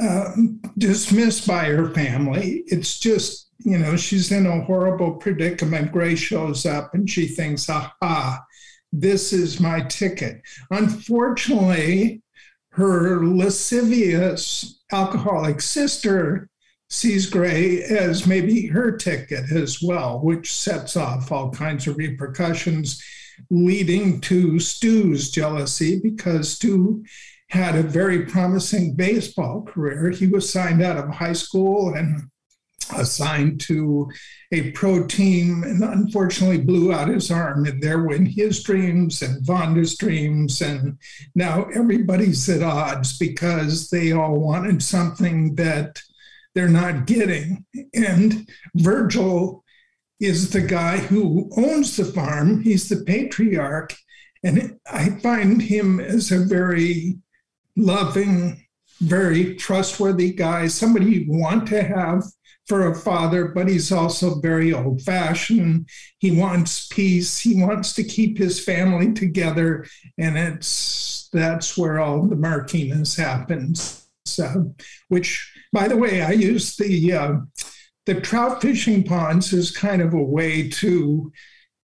um, 0.00 0.62
dismissed 0.78 1.46
by 1.46 1.64
her 1.66 1.90
family. 1.90 2.62
It's 2.66 2.98
just 2.98 3.50
you 3.58 3.76
know, 3.76 3.98
she's 3.98 4.32
in 4.32 4.46
a 4.46 4.62
horrible 4.62 5.16
predicament. 5.16 5.92
Gray 5.92 6.14
shows 6.14 6.64
up 6.64 6.94
and 6.94 7.08
she 7.08 7.28
thinks, 7.28 7.68
aha, 7.68 8.42
this 8.90 9.34
is 9.34 9.60
my 9.60 9.82
ticket. 9.82 10.40
Unfortunately, 10.70 12.22
her 12.70 13.26
lascivious 13.26 14.81
alcoholic 14.92 15.60
sister 15.60 16.48
sees 16.90 17.30
Gray 17.30 17.82
as 17.82 18.26
maybe 18.26 18.66
her 18.66 18.96
ticket 18.96 19.50
as 19.50 19.80
well, 19.82 20.20
which 20.20 20.52
sets 20.52 20.96
off 20.96 21.32
all 21.32 21.50
kinds 21.50 21.86
of 21.86 21.96
repercussions, 21.96 23.02
leading 23.50 24.20
to 24.20 24.58
Stu's 24.58 25.30
jealousy 25.30 26.00
because 26.02 26.52
Stu 26.52 27.02
had 27.48 27.74
a 27.74 27.82
very 27.82 28.26
promising 28.26 28.94
baseball 28.94 29.62
career. 29.62 30.10
He 30.10 30.26
was 30.26 30.50
signed 30.50 30.82
out 30.82 30.98
of 30.98 31.08
high 31.08 31.32
school 31.32 31.94
and 31.94 32.22
assigned 32.96 33.60
to 33.62 34.10
a 34.52 34.70
pro 34.72 35.06
team 35.06 35.62
and 35.62 35.82
unfortunately 35.82 36.58
blew 36.58 36.92
out 36.92 37.08
his 37.08 37.30
arm. 37.30 37.66
And 37.66 37.82
there 37.82 38.04
went 38.04 38.28
his 38.28 38.62
dreams 38.62 39.22
and 39.22 39.44
Vonda's 39.44 39.96
dreams. 39.96 40.60
And 40.60 40.98
now 41.34 41.64
everybody's 41.74 42.48
at 42.48 42.62
odds 42.62 43.18
because 43.18 43.90
they 43.90 44.12
all 44.12 44.38
wanted 44.38 44.82
something 44.82 45.54
that 45.56 46.00
they're 46.54 46.68
not 46.68 47.06
getting. 47.06 47.64
And 47.94 48.48
Virgil 48.74 49.64
is 50.20 50.50
the 50.50 50.60
guy 50.60 50.98
who 50.98 51.50
owns 51.56 51.96
the 51.96 52.04
farm, 52.04 52.62
he's 52.62 52.88
the 52.88 53.04
patriarch. 53.04 53.94
And 54.44 54.78
I 54.90 55.10
find 55.20 55.62
him 55.62 55.98
as 55.98 56.30
a 56.30 56.44
very 56.44 57.18
loving, 57.76 58.66
very 59.00 59.54
trustworthy 59.56 60.32
guy, 60.32 60.66
somebody 60.66 61.06
you 61.06 61.24
want 61.28 61.68
to 61.68 61.82
have 61.82 62.24
for 62.72 62.86
a 62.86 62.94
father, 62.94 63.48
but 63.48 63.68
he's 63.68 63.92
also 63.92 64.40
very 64.40 64.72
old 64.72 65.02
fashioned. 65.02 65.86
He 66.20 66.30
wants 66.30 66.86
peace. 66.86 67.38
He 67.38 67.62
wants 67.62 67.92
to 67.92 68.02
keep 68.02 68.38
his 68.38 68.64
family 68.64 69.12
together. 69.12 69.84
And 70.16 70.38
it's 70.38 71.28
that's 71.34 71.76
where 71.76 72.00
all 72.00 72.22
the 72.22 72.34
murkiness 72.34 73.14
happens. 73.14 74.08
So, 74.24 74.74
which, 75.08 75.52
by 75.70 75.86
the 75.86 75.98
way, 75.98 76.22
I 76.22 76.30
use 76.30 76.74
the 76.76 77.12
uh, 77.12 77.32
the 78.06 78.22
trout 78.22 78.62
fishing 78.62 79.04
ponds 79.04 79.52
as 79.52 79.70
kind 79.70 80.00
of 80.00 80.14
a 80.14 80.22
way 80.22 80.70
to 80.70 81.30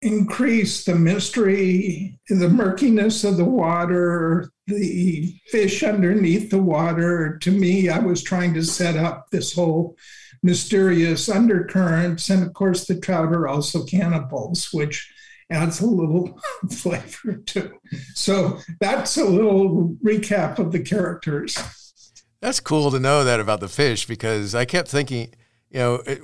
increase 0.03 0.85
the 0.85 0.95
mystery, 0.95 2.21
the 2.29 2.51
murkiness 2.51 3.25
of 3.25 3.39
the 3.39 3.47
water, 3.47 4.51
the 4.67 5.35
fish 5.47 5.83
underneath 5.83 6.51
the 6.51 6.63
water. 6.63 7.39
To 7.39 7.51
me, 7.51 7.89
I 7.89 7.99
was 7.99 8.23
trying 8.23 8.53
to 8.53 8.63
set 8.63 8.97
up 8.97 9.31
this 9.31 9.55
whole 9.55 9.97
mysterious 10.47 11.29
undercurrents. 11.29 12.31
And 12.31 12.43
of 12.43 12.55
course, 12.55 12.87
the 12.87 12.99
trout 12.99 13.33
are 13.35 13.49
also 13.49 13.85
cannibals, 13.85 14.73
which 14.73 15.13
adds 15.51 15.81
a 15.81 15.87
little 15.87 16.41
flavor 16.71 17.35
too. 17.45 17.79
So 18.15 18.61
that's 18.81 19.17
a 19.19 19.25
little 19.25 19.97
recap 20.03 20.59
of 20.59 20.73
the 20.73 20.81
characters. 20.81 21.59
That's 22.41 22.61
cool 22.61 22.91
to 22.93 23.01
know 23.01 23.25
that 23.25 23.41
about 23.41 23.61
the 23.61 23.69
fish 23.69 24.07
because 24.07 24.55
I 24.55 24.65
kept 24.65 24.89
thinking, 24.89 25.35
you 25.71 25.79
know, 25.79 25.95
it, 26.07 26.21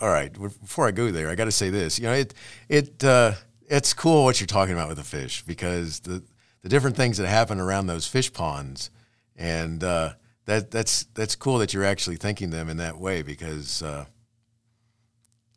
all 0.00 0.08
right, 0.08 0.32
before 0.32 0.86
I 0.86 0.90
go 0.90 1.10
there, 1.10 1.28
I 1.28 1.34
got 1.34 1.44
to 1.46 1.52
say 1.52 1.70
this. 1.70 1.98
You 1.98 2.06
know, 2.06 2.12
it 2.12 2.34
it 2.68 3.04
uh, 3.04 3.32
it's 3.68 3.92
cool 3.92 4.24
what 4.24 4.40
you're 4.40 4.46
talking 4.46 4.74
about 4.74 4.88
with 4.88 4.98
the 4.98 5.04
fish 5.04 5.42
because 5.42 6.00
the 6.00 6.22
the 6.62 6.68
different 6.68 6.96
things 6.96 7.18
that 7.18 7.26
happen 7.28 7.60
around 7.60 7.86
those 7.86 8.06
fish 8.06 8.32
ponds 8.32 8.90
and 9.36 9.82
uh, 9.84 10.14
that 10.46 10.70
that's 10.70 11.04
that's 11.14 11.36
cool 11.36 11.58
that 11.58 11.74
you're 11.74 11.84
actually 11.84 12.16
thinking 12.16 12.50
them 12.50 12.68
in 12.68 12.78
that 12.78 12.98
way 12.98 13.22
because 13.22 13.82
uh, 13.82 14.06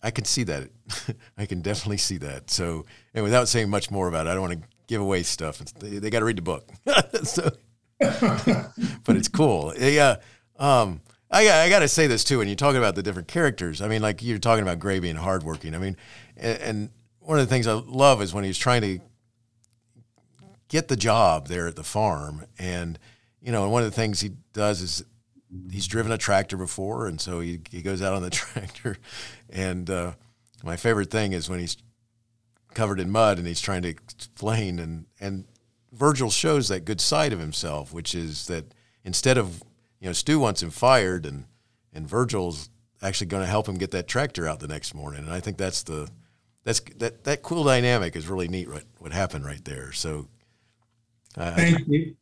I 0.01 0.11
can 0.11 0.25
see 0.25 0.43
that. 0.43 0.69
I 1.37 1.45
can 1.45 1.61
definitely 1.61 1.97
see 1.97 2.17
that. 2.17 2.49
So, 2.49 2.85
and 3.13 3.23
without 3.23 3.47
saying 3.47 3.69
much 3.69 3.89
more 3.91 4.07
about 4.07 4.27
it, 4.27 4.31
I 4.31 4.33
don't 4.33 4.41
want 4.41 4.61
to 4.61 4.67
give 4.87 5.01
away 5.01 5.23
stuff. 5.23 5.59
They, 5.59 5.99
they 5.99 6.09
got 6.09 6.19
to 6.19 6.25
read 6.25 6.37
the 6.37 6.41
book. 6.41 6.67
so, 7.23 7.51
but 7.99 9.15
it's 9.15 9.27
cool. 9.27 9.73
Yeah. 9.77 10.17
Um, 10.57 11.01
I, 11.31 11.49
I 11.49 11.69
got 11.69 11.79
to 11.79 11.87
say 11.87 12.07
this 12.07 12.23
too. 12.23 12.39
When 12.39 12.47
you're 12.47 12.55
talking 12.55 12.79
about 12.79 12.95
the 12.95 13.03
different 13.03 13.27
characters, 13.27 13.81
I 13.81 13.87
mean, 13.87 14.01
like 14.01 14.23
you're 14.23 14.39
talking 14.39 14.63
about 14.63 14.79
Gray 14.79 14.99
being 14.99 15.15
hardworking. 15.15 15.75
I 15.75 15.77
mean, 15.77 15.95
and, 16.35 16.61
and 16.61 16.89
one 17.19 17.37
of 17.37 17.47
the 17.47 17.49
things 17.53 17.67
I 17.67 17.73
love 17.73 18.21
is 18.23 18.33
when 18.33 18.43
he's 18.43 18.57
trying 18.57 18.81
to 18.81 18.99
get 20.69 20.87
the 20.87 20.95
job 20.95 21.47
there 21.47 21.67
at 21.67 21.75
the 21.75 21.83
farm 21.83 22.45
and 22.57 22.97
you 23.41 23.51
know, 23.51 23.63
and 23.63 23.71
one 23.71 23.83
of 23.83 23.89
the 23.89 23.95
things 23.95 24.21
he 24.21 24.31
does 24.53 24.81
is 24.81 25.03
he's 25.71 25.87
driven 25.87 26.11
a 26.11 26.17
tractor 26.17 26.57
before, 26.57 27.07
and 27.07 27.19
so 27.19 27.39
he, 27.39 27.59
he 27.69 27.81
goes 27.81 28.01
out 28.01 28.13
on 28.13 28.21
the 28.21 28.29
tractor. 28.29 28.97
And 29.49 29.89
uh, 29.89 30.13
my 30.63 30.75
favorite 30.75 31.09
thing 31.09 31.33
is 31.33 31.49
when 31.49 31.59
he's 31.59 31.77
covered 32.73 32.99
in 32.99 33.09
mud 33.09 33.37
and 33.37 33.47
he's 33.47 33.61
trying 33.61 33.81
to 33.83 33.89
explain, 33.89 34.79
and, 34.79 35.05
and 35.19 35.45
Virgil 35.91 36.29
shows 36.29 36.67
that 36.67 36.85
good 36.85 37.01
side 37.01 37.33
of 37.33 37.39
himself, 37.39 37.93
which 37.93 38.13
is 38.13 38.47
that 38.47 38.73
instead 39.03 39.37
of, 39.37 39.63
you 39.99 40.07
know, 40.07 40.13
Stu 40.13 40.39
wants 40.39 40.61
him 40.61 40.69
fired, 40.69 41.25
and, 41.25 41.45
and 41.93 42.07
Virgil's 42.07 42.69
actually 43.01 43.27
going 43.27 43.43
to 43.43 43.49
help 43.49 43.67
him 43.67 43.77
get 43.77 43.91
that 43.91 44.07
tractor 44.07 44.47
out 44.47 44.59
the 44.59 44.67
next 44.67 44.93
morning. 44.93 45.23
And 45.23 45.33
I 45.33 45.39
think 45.39 45.57
that's 45.57 45.83
the, 45.83 46.09
that's 46.63 46.81
that, 46.97 47.23
that 47.23 47.41
cool 47.41 47.63
dynamic 47.63 48.15
is 48.15 48.27
really 48.27 48.47
neat, 48.47 48.69
what, 48.69 48.83
what 48.99 49.13
happened 49.13 49.45
right 49.45 49.63
there. 49.63 49.91
So, 49.93 50.27
uh, 51.37 51.55
Thank 51.55 51.87
you. 51.87 52.15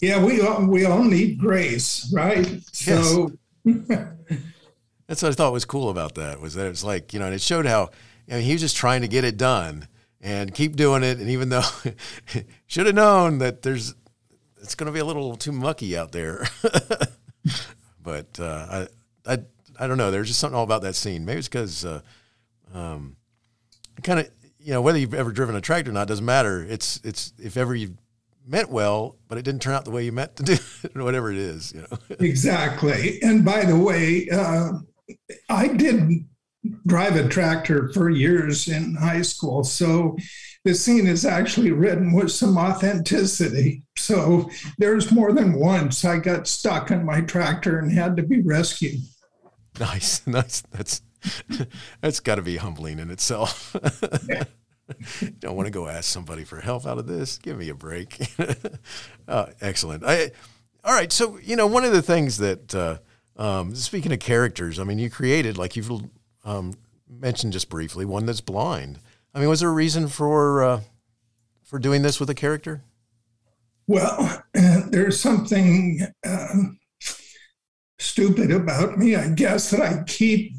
Yeah, 0.00 0.22
we 0.22 0.40
all, 0.40 0.66
we 0.66 0.84
all 0.84 1.02
need 1.02 1.38
grace, 1.38 2.10
right? 2.12 2.46
So 2.72 3.32
that's 3.64 5.22
what 5.22 5.24
I 5.24 5.32
thought 5.32 5.52
was 5.52 5.64
cool 5.64 5.88
about 5.88 6.16
that 6.16 6.40
was 6.40 6.54
that 6.54 6.66
it's 6.66 6.84
like 6.84 7.12
you 7.12 7.18
know, 7.18 7.26
and 7.26 7.34
it 7.34 7.40
showed 7.40 7.66
how 7.66 7.90
you 8.26 8.34
know, 8.34 8.40
he 8.40 8.52
was 8.52 8.60
just 8.60 8.76
trying 8.76 9.00
to 9.02 9.08
get 9.08 9.24
it 9.24 9.36
done, 9.36 9.88
and 10.20 10.52
keep 10.52 10.76
doing 10.76 11.02
it. 11.02 11.18
And 11.18 11.30
even 11.30 11.48
though 11.48 11.62
should 12.66 12.86
have 12.86 12.94
known 12.94 13.38
that 13.38 13.62
there's 13.62 13.94
it's 14.60 14.74
going 14.74 14.86
to 14.86 14.92
be 14.92 14.98
a 14.98 15.04
little 15.04 15.36
too 15.36 15.52
mucky 15.52 15.96
out 15.96 16.12
there, 16.12 16.46
but 18.02 18.38
uh, 18.38 18.86
I 19.26 19.32
I 19.32 19.38
I 19.78 19.86
don't 19.86 19.98
know. 19.98 20.10
There's 20.10 20.28
just 20.28 20.40
something 20.40 20.56
all 20.56 20.64
about 20.64 20.82
that 20.82 20.94
scene. 20.94 21.24
Maybe 21.24 21.38
it's 21.38 21.48
because 21.48 21.84
uh, 21.84 22.00
um, 22.74 23.16
kind 24.02 24.20
of 24.20 24.28
you 24.58 24.72
know 24.72 24.82
whether 24.82 24.98
you've 24.98 25.14
ever 25.14 25.32
driven 25.32 25.56
a 25.56 25.60
tractor 25.60 25.90
or 25.90 25.94
not 25.94 26.08
doesn't 26.08 26.24
matter. 26.24 26.66
It's 26.68 27.00
it's 27.04 27.32
if 27.38 27.56
ever 27.56 27.74
you 27.74 27.96
meant 28.46 28.70
well, 28.70 29.16
but 29.28 29.38
it 29.38 29.44
didn't 29.44 29.62
turn 29.62 29.74
out 29.74 29.84
the 29.84 29.90
way 29.90 30.04
you 30.04 30.12
meant 30.12 30.36
to 30.36 30.42
do 30.42 30.52
it, 30.82 30.94
whatever 30.96 31.30
it 31.30 31.38
is. 31.38 31.72
You 31.72 31.82
know 31.82 31.98
exactly. 32.20 33.20
And 33.22 33.44
by 33.44 33.64
the 33.64 33.78
way, 33.78 34.28
uh, 34.30 34.72
I 35.48 35.68
did 35.68 36.24
drive 36.86 37.16
a 37.16 37.28
tractor 37.28 37.90
for 37.92 38.10
years 38.10 38.68
in 38.68 38.96
high 38.96 39.22
school. 39.22 39.62
So 39.64 40.16
the 40.64 40.74
scene 40.74 41.06
is 41.06 41.24
actually 41.24 41.70
written 41.70 42.12
with 42.12 42.32
some 42.32 42.58
authenticity. 42.58 43.84
So 43.96 44.50
there's 44.78 45.12
more 45.12 45.32
than 45.32 45.60
once 45.60 46.04
I 46.04 46.18
got 46.18 46.48
stuck 46.48 46.90
on 46.90 47.04
my 47.04 47.20
tractor 47.20 47.78
and 47.78 47.92
had 47.92 48.16
to 48.16 48.22
be 48.22 48.42
rescued. 48.42 49.00
Nice, 49.78 50.26
nice. 50.26 50.62
That's 50.72 51.02
that's 52.00 52.20
got 52.20 52.36
to 52.36 52.42
be 52.42 52.56
humbling 52.56 52.98
in 52.98 53.10
itself. 53.10 53.74
Don't 55.40 55.56
want 55.56 55.66
to 55.66 55.72
go 55.72 55.88
ask 55.88 56.04
somebody 56.04 56.44
for 56.44 56.60
help 56.60 56.86
out 56.86 56.98
of 56.98 57.06
this. 57.06 57.38
Give 57.38 57.58
me 57.58 57.68
a 57.68 57.74
break. 57.74 58.18
uh, 59.28 59.46
excellent. 59.60 60.04
I, 60.04 60.30
all 60.84 60.94
right. 60.94 61.12
So 61.12 61.38
you 61.42 61.56
know, 61.56 61.66
one 61.66 61.84
of 61.84 61.92
the 61.92 62.02
things 62.02 62.38
that 62.38 62.74
uh, 62.74 62.98
um, 63.36 63.74
speaking 63.74 64.12
of 64.12 64.20
characters, 64.20 64.78
I 64.78 64.84
mean, 64.84 64.98
you 64.98 65.10
created 65.10 65.58
like 65.58 65.76
you've 65.76 65.90
um, 66.44 66.74
mentioned 67.08 67.52
just 67.52 67.68
briefly 67.68 68.04
one 68.04 68.26
that's 68.26 68.40
blind. 68.40 69.00
I 69.34 69.40
mean, 69.40 69.48
was 69.48 69.60
there 69.60 69.68
a 69.68 69.72
reason 69.72 70.08
for 70.08 70.62
uh, 70.62 70.80
for 71.64 71.78
doing 71.78 72.02
this 72.02 72.20
with 72.20 72.30
a 72.30 72.34
character? 72.34 72.82
Well, 73.86 74.42
there's 74.54 75.20
something 75.20 76.00
um, 76.26 76.78
stupid 77.98 78.50
about 78.50 78.98
me, 78.98 79.16
I 79.16 79.28
guess, 79.28 79.70
that 79.70 79.80
I 79.80 80.02
keep 80.04 80.52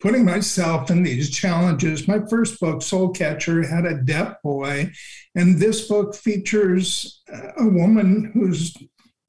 putting 0.00 0.24
myself 0.24 0.90
in 0.90 1.02
these 1.02 1.30
challenges. 1.30 2.06
My 2.06 2.20
first 2.30 2.60
book, 2.60 2.82
Soul 2.82 3.10
Catcher, 3.10 3.66
had 3.66 3.84
a 3.84 4.02
deaf 4.02 4.36
boy, 4.42 4.92
and 5.34 5.58
this 5.58 5.88
book 5.88 6.14
features 6.14 7.22
a 7.28 7.66
woman 7.66 8.30
who's 8.34 8.76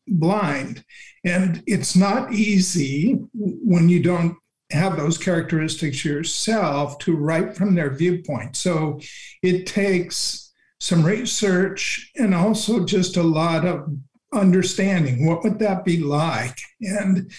blind. 0.08 0.84
And 1.24 1.64
it's 1.68 1.96
not 1.96 2.34
easy 2.34 3.20
when 3.34 3.90
you 3.90 4.02
don't 4.02 4.36
have 4.72 4.96
those 4.96 5.18
characteristics 5.18 6.06
yourself 6.06 7.00
to 7.00 7.16
write 7.16 7.56
from 7.56 7.76
their 7.76 7.90
viewpoint. 7.90 8.56
So 8.56 9.00
it 9.42 9.66
takes 9.66 10.52
some 10.80 11.04
research 11.04 12.12
and 12.16 12.34
also 12.34 12.86
just 12.86 13.18
a 13.18 13.24
lot 13.24 13.66
of 13.66 13.90
understanding. 14.32 15.26
What 15.26 15.44
would 15.44 15.60
that 15.60 15.84
be 15.84 15.98
like? 15.98 16.58
And 16.82 17.32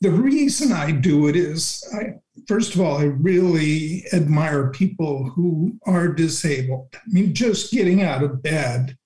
the 0.00 0.10
reason 0.10 0.72
I 0.72 0.92
do 0.92 1.26
it 1.26 1.36
is, 1.36 1.82
I, 1.92 2.14
first 2.46 2.74
of 2.74 2.80
all, 2.80 2.98
I 2.98 3.04
really 3.04 4.04
admire 4.12 4.70
people 4.70 5.30
who 5.30 5.78
are 5.86 6.08
disabled. 6.08 6.88
I 6.94 7.00
mean, 7.06 7.34
just 7.34 7.72
getting 7.72 8.02
out 8.02 8.22
of 8.22 8.42
bed 8.42 8.96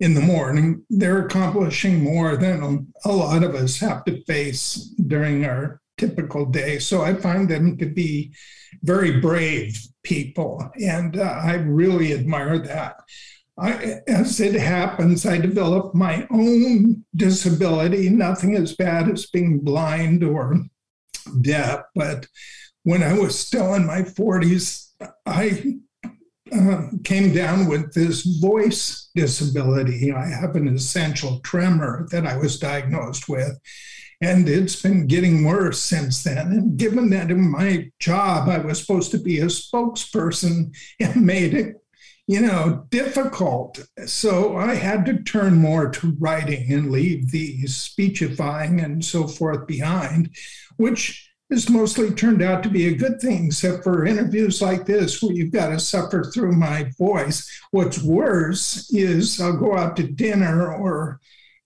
in 0.00 0.14
the 0.14 0.20
morning, 0.20 0.82
they're 0.88 1.26
accomplishing 1.26 2.02
more 2.02 2.36
than 2.36 2.92
a 3.04 3.12
lot 3.12 3.44
of 3.44 3.54
us 3.54 3.78
have 3.78 4.04
to 4.04 4.24
face 4.24 4.74
during 5.06 5.44
our 5.44 5.80
typical 5.98 6.46
day. 6.46 6.78
So 6.78 7.02
I 7.02 7.14
find 7.14 7.48
them 7.48 7.76
to 7.78 7.86
be 7.86 8.32
very 8.82 9.20
brave 9.20 9.78
people, 10.02 10.70
and 10.82 11.18
uh, 11.18 11.40
I 11.42 11.54
really 11.54 12.14
admire 12.14 12.58
that. 12.58 12.96
I, 13.58 14.00
as 14.08 14.40
it 14.40 14.54
happens, 14.54 15.26
I 15.26 15.36
developed 15.36 15.94
my 15.94 16.26
own 16.30 17.04
disability, 17.14 18.08
nothing 18.08 18.56
as 18.56 18.74
bad 18.74 19.10
as 19.10 19.26
being 19.26 19.60
blind 19.60 20.24
or 20.24 20.56
deaf. 21.42 21.82
But 21.94 22.26
when 22.84 23.02
I 23.02 23.12
was 23.12 23.38
still 23.38 23.74
in 23.74 23.86
my 23.86 24.02
40s, 24.02 24.88
I 25.26 25.78
uh, 26.52 26.88
came 27.04 27.32
down 27.32 27.68
with 27.68 27.92
this 27.94 28.22
voice 28.40 29.10
disability. 29.14 30.12
I 30.12 30.26
have 30.26 30.56
an 30.56 30.68
essential 30.68 31.40
tremor 31.40 32.08
that 32.10 32.26
I 32.26 32.36
was 32.36 32.58
diagnosed 32.58 33.28
with. 33.28 33.58
And 34.22 34.48
it's 34.48 34.80
been 34.80 35.06
getting 35.06 35.44
worse 35.44 35.80
since 35.80 36.22
then. 36.22 36.48
And 36.48 36.78
given 36.78 37.08
that 37.10 37.30
in 37.30 37.50
my 37.50 37.90
job, 38.00 38.48
I 38.48 38.58
was 38.58 38.80
supposed 38.80 39.10
to 39.12 39.18
be 39.18 39.38
a 39.38 39.46
spokesperson, 39.46 40.74
it 40.98 41.16
made 41.16 41.54
it 41.54 41.76
you 42.30 42.40
know, 42.40 42.86
difficult. 42.90 43.84
So 44.06 44.56
I 44.56 44.76
had 44.76 45.04
to 45.06 45.20
turn 45.24 45.56
more 45.56 45.90
to 45.90 46.16
writing 46.20 46.72
and 46.72 46.92
leave 46.92 47.32
the 47.32 47.66
speechifying 47.66 48.78
and 48.78 49.04
so 49.04 49.26
forth 49.26 49.66
behind, 49.66 50.30
which 50.76 51.29
has 51.50 51.68
mostly 51.68 52.10
turned 52.12 52.42
out 52.42 52.62
to 52.62 52.68
be 52.68 52.88
a 52.88 52.96
good 52.96 53.20
thing, 53.20 53.46
except 53.46 53.82
for 53.82 54.06
interviews 54.06 54.62
like 54.62 54.86
this 54.86 55.22
where 55.22 55.32
you've 55.32 55.52
got 55.52 55.68
to 55.68 55.80
suffer 55.80 56.24
through 56.24 56.52
my 56.52 56.90
voice. 56.96 57.48
What's 57.72 58.02
worse 58.02 58.88
is 58.92 59.40
I'll 59.40 59.56
go 59.56 59.76
out 59.76 59.96
to 59.96 60.04
dinner 60.04 60.72
or 60.72 61.20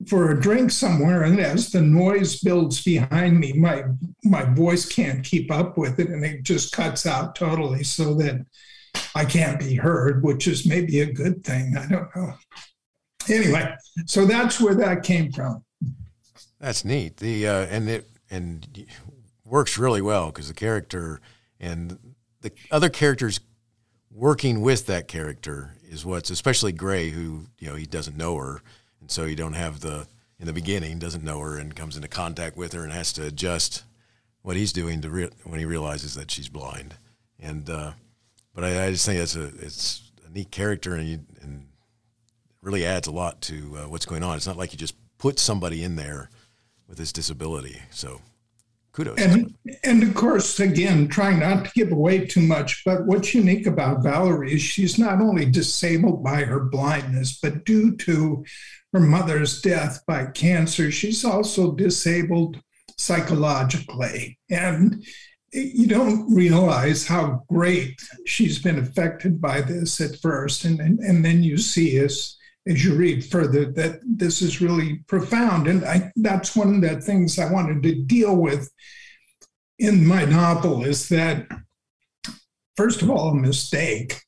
for 0.09 0.31
a 0.31 0.41
drink 0.41 0.71
somewhere, 0.71 1.23
and 1.23 1.41
as 1.41 1.71
the 1.71 1.81
noise 1.81 2.41
builds 2.41 2.83
behind 2.83 3.39
me, 3.39 3.53
my 3.53 3.85
my 4.25 4.43
voice 4.43 4.87
can't 4.87 5.25
keep 5.25 5.51
up 5.51 5.79
with 5.79 5.99
it, 6.01 6.09
and 6.09 6.25
it 6.25 6.43
just 6.43 6.73
cuts 6.73 7.07
out 7.07 7.35
totally, 7.35 7.85
so 7.85 8.15
that 8.15 8.45
I 9.15 9.25
can't 9.25 9.59
be 9.59 9.75
heard, 9.75 10.23
which 10.23 10.47
is 10.47 10.67
maybe 10.67 11.01
a 11.01 11.13
good 11.13 11.45
thing. 11.45 11.77
I 11.77 11.87
don't 11.87 12.15
know. 12.17 12.35
Anyway, 13.29 13.75
so 14.07 14.27
that's 14.27 14.61
where 14.61 14.75
that 14.75 15.03
came 15.03 15.33
from. 15.33 15.65
That's 16.61 16.85
neat. 16.85 17.19
The 17.19 17.47
uh, 17.47 17.67
and 17.67 17.89
it 17.89 18.11
and 18.31 18.87
works 19.55 19.79
really 19.79 20.03
well 20.03 20.27
because 20.27 20.49
the 20.49 20.55
character 20.55 21.21
and 21.61 21.97
the 22.41 22.51
other 22.73 22.89
characters 22.89 23.39
working 24.11 24.61
with 24.61 24.87
that 24.87 25.07
character 25.07 25.77
is 25.89 26.05
what's 26.05 26.29
especially 26.29 26.73
Gray, 26.73 27.11
who 27.11 27.47
you 27.61 27.69
know 27.69 27.77
he 27.77 27.87
doesn't 27.87 28.17
know 28.17 28.37
her, 28.37 28.63
and 29.01 29.09
so 29.09 29.27
you 29.27 29.37
don't 29.37 29.53
have 29.53 29.79
the 29.79 30.09
in 30.41 30.47
the 30.47 30.53
beginning 30.53 30.99
doesn't 30.99 31.23
know 31.23 31.39
her 31.39 31.57
and 31.57 31.77
comes 31.77 31.95
into 31.95 32.09
contact 32.09 32.57
with 32.57 32.73
her 32.73 32.83
and 32.83 32.93
has 32.93 33.13
to 33.13 33.25
adjust 33.25 33.85
what 34.43 34.57
he's 34.57 34.73
doing 34.73 35.01
to 35.03 35.09
re- 35.09 35.31
when 35.45 35.61
he 35.61 35.65
realizes 35.65 36.17
that 36.17 36.33
she's 36.33 36.49
blind, 36.49 36.97
and 37.39 37.71
uh, 37.71 37.93
but 38.57 38.65
I, 38.65 38.87
I, 38.87 38.91
just 38.91 39.07
think 39.07 39.21
it's 39.21 39.37
a 39.37 39.45
it's 39.45 40.11
a 40.27 40.33
neat 40.33 40.51
character 40.51 40.97
and, 40.97 41.09
you, 41.09 41.21
and 41.43 41.69
really 42.61 42.85
adds 42.85 43.07
a 43.07 43.13
lot 43.13 43.41
to 43.43 43.77
uh, 43.77 43.89
what's 43.89 44.05
going 44.05 44.25
on. 44.25 44.37
It's 44.37 44.49
not 44.49 44.57
like 44.57 44.73
you 44.73 44.79
just 44.79 44.97
put 45.17 45.39
somebody 45.39 45.85
in 45.85 45.95
there 45.95 46.29
with 46.89 46.99
this 46.99 47.13
disability. 47.13 47.81
So 47.91 48.21
kudos. 48.95 49.19
And 49.19 49.55
and 49.83 50.03
of 50.03 50.15
course, 50.15 50.61
again, 50.61 51.09
trying 51.09 51.41
not 51.41 51.67
to 51.67 51.71
give 51.75 51.93
away 51.93 52.27
too 52.27 52.41
much, 52.41 52.83
but 52.85 53.07
what's 53.07 53.35
unique 53.35 53.67
about 53.67 54.03
Valerie 54.03 54.55
is 54.55 54.63
she's 54.63 54.99
not 54.99 55.21
only 55.21 55.45
disabled 55.45 56.23
by 56.23 56.45
her 56.45 56.61
blindness, 56.61 57.39
but 57.41 57.65
due 57.65 57.97
to 57.97 58.45
her 58.93 59.01
mother's 59.01 59.61
death 59.61 60.03
by 60.07 60.27
cancer, 60.27 60.91
she's 60.91 61.25
also 61.25 61.73
disabled 61.73 62.61
psychologically. 62.97 64.39
And 64.51 65.05
you 65.53 65.87
don't 65.87 66.33
realize 66.35 67.07
how 67.07 67.43
great 67.49 68.01
she's 68.27 68.59
been 68.61 68.79
affected 68.79 69.41
by 69.41 69.61
this 69.61 70.01
at 70.01 70.19
first. 70.21 70.65
And, 70.65 70.81
and, 70.81 70.99
and 71.01 71.25
then 71.25 71.43
you 71.43 71.59
see 71.59 71.99
as, 71.99 72.37
as 72.67 72.85
you 72.85 72.95
read 72.95 73.25
further 73.25 73.71
that 73.73 74.01
this 74.05 74.41
is 74.41 74.61
really 74.61 75.01
profound. 75.07 75.67
And 75.67 75.85
I, 75.85 76.11
that's 76.17 76.57
one 76.57 76.75
of 76.75 76.81
the 76.81 77.01
things 77.01 77.39
I 77.39 77.51
wanted 77.51 77.83
to 77.83 78.03
deal 78.03 78.37
with 78.37 78.71
in 79.79 80.07
my 80.07 80.25
novel 80.25 80.85
is 80.85 81.09
that, 81.11 81.47
first 82.77 83.03
of 83.03 83.11
all, 83.11 83.31
a 83.31 83.35
mistake 83.35 84.21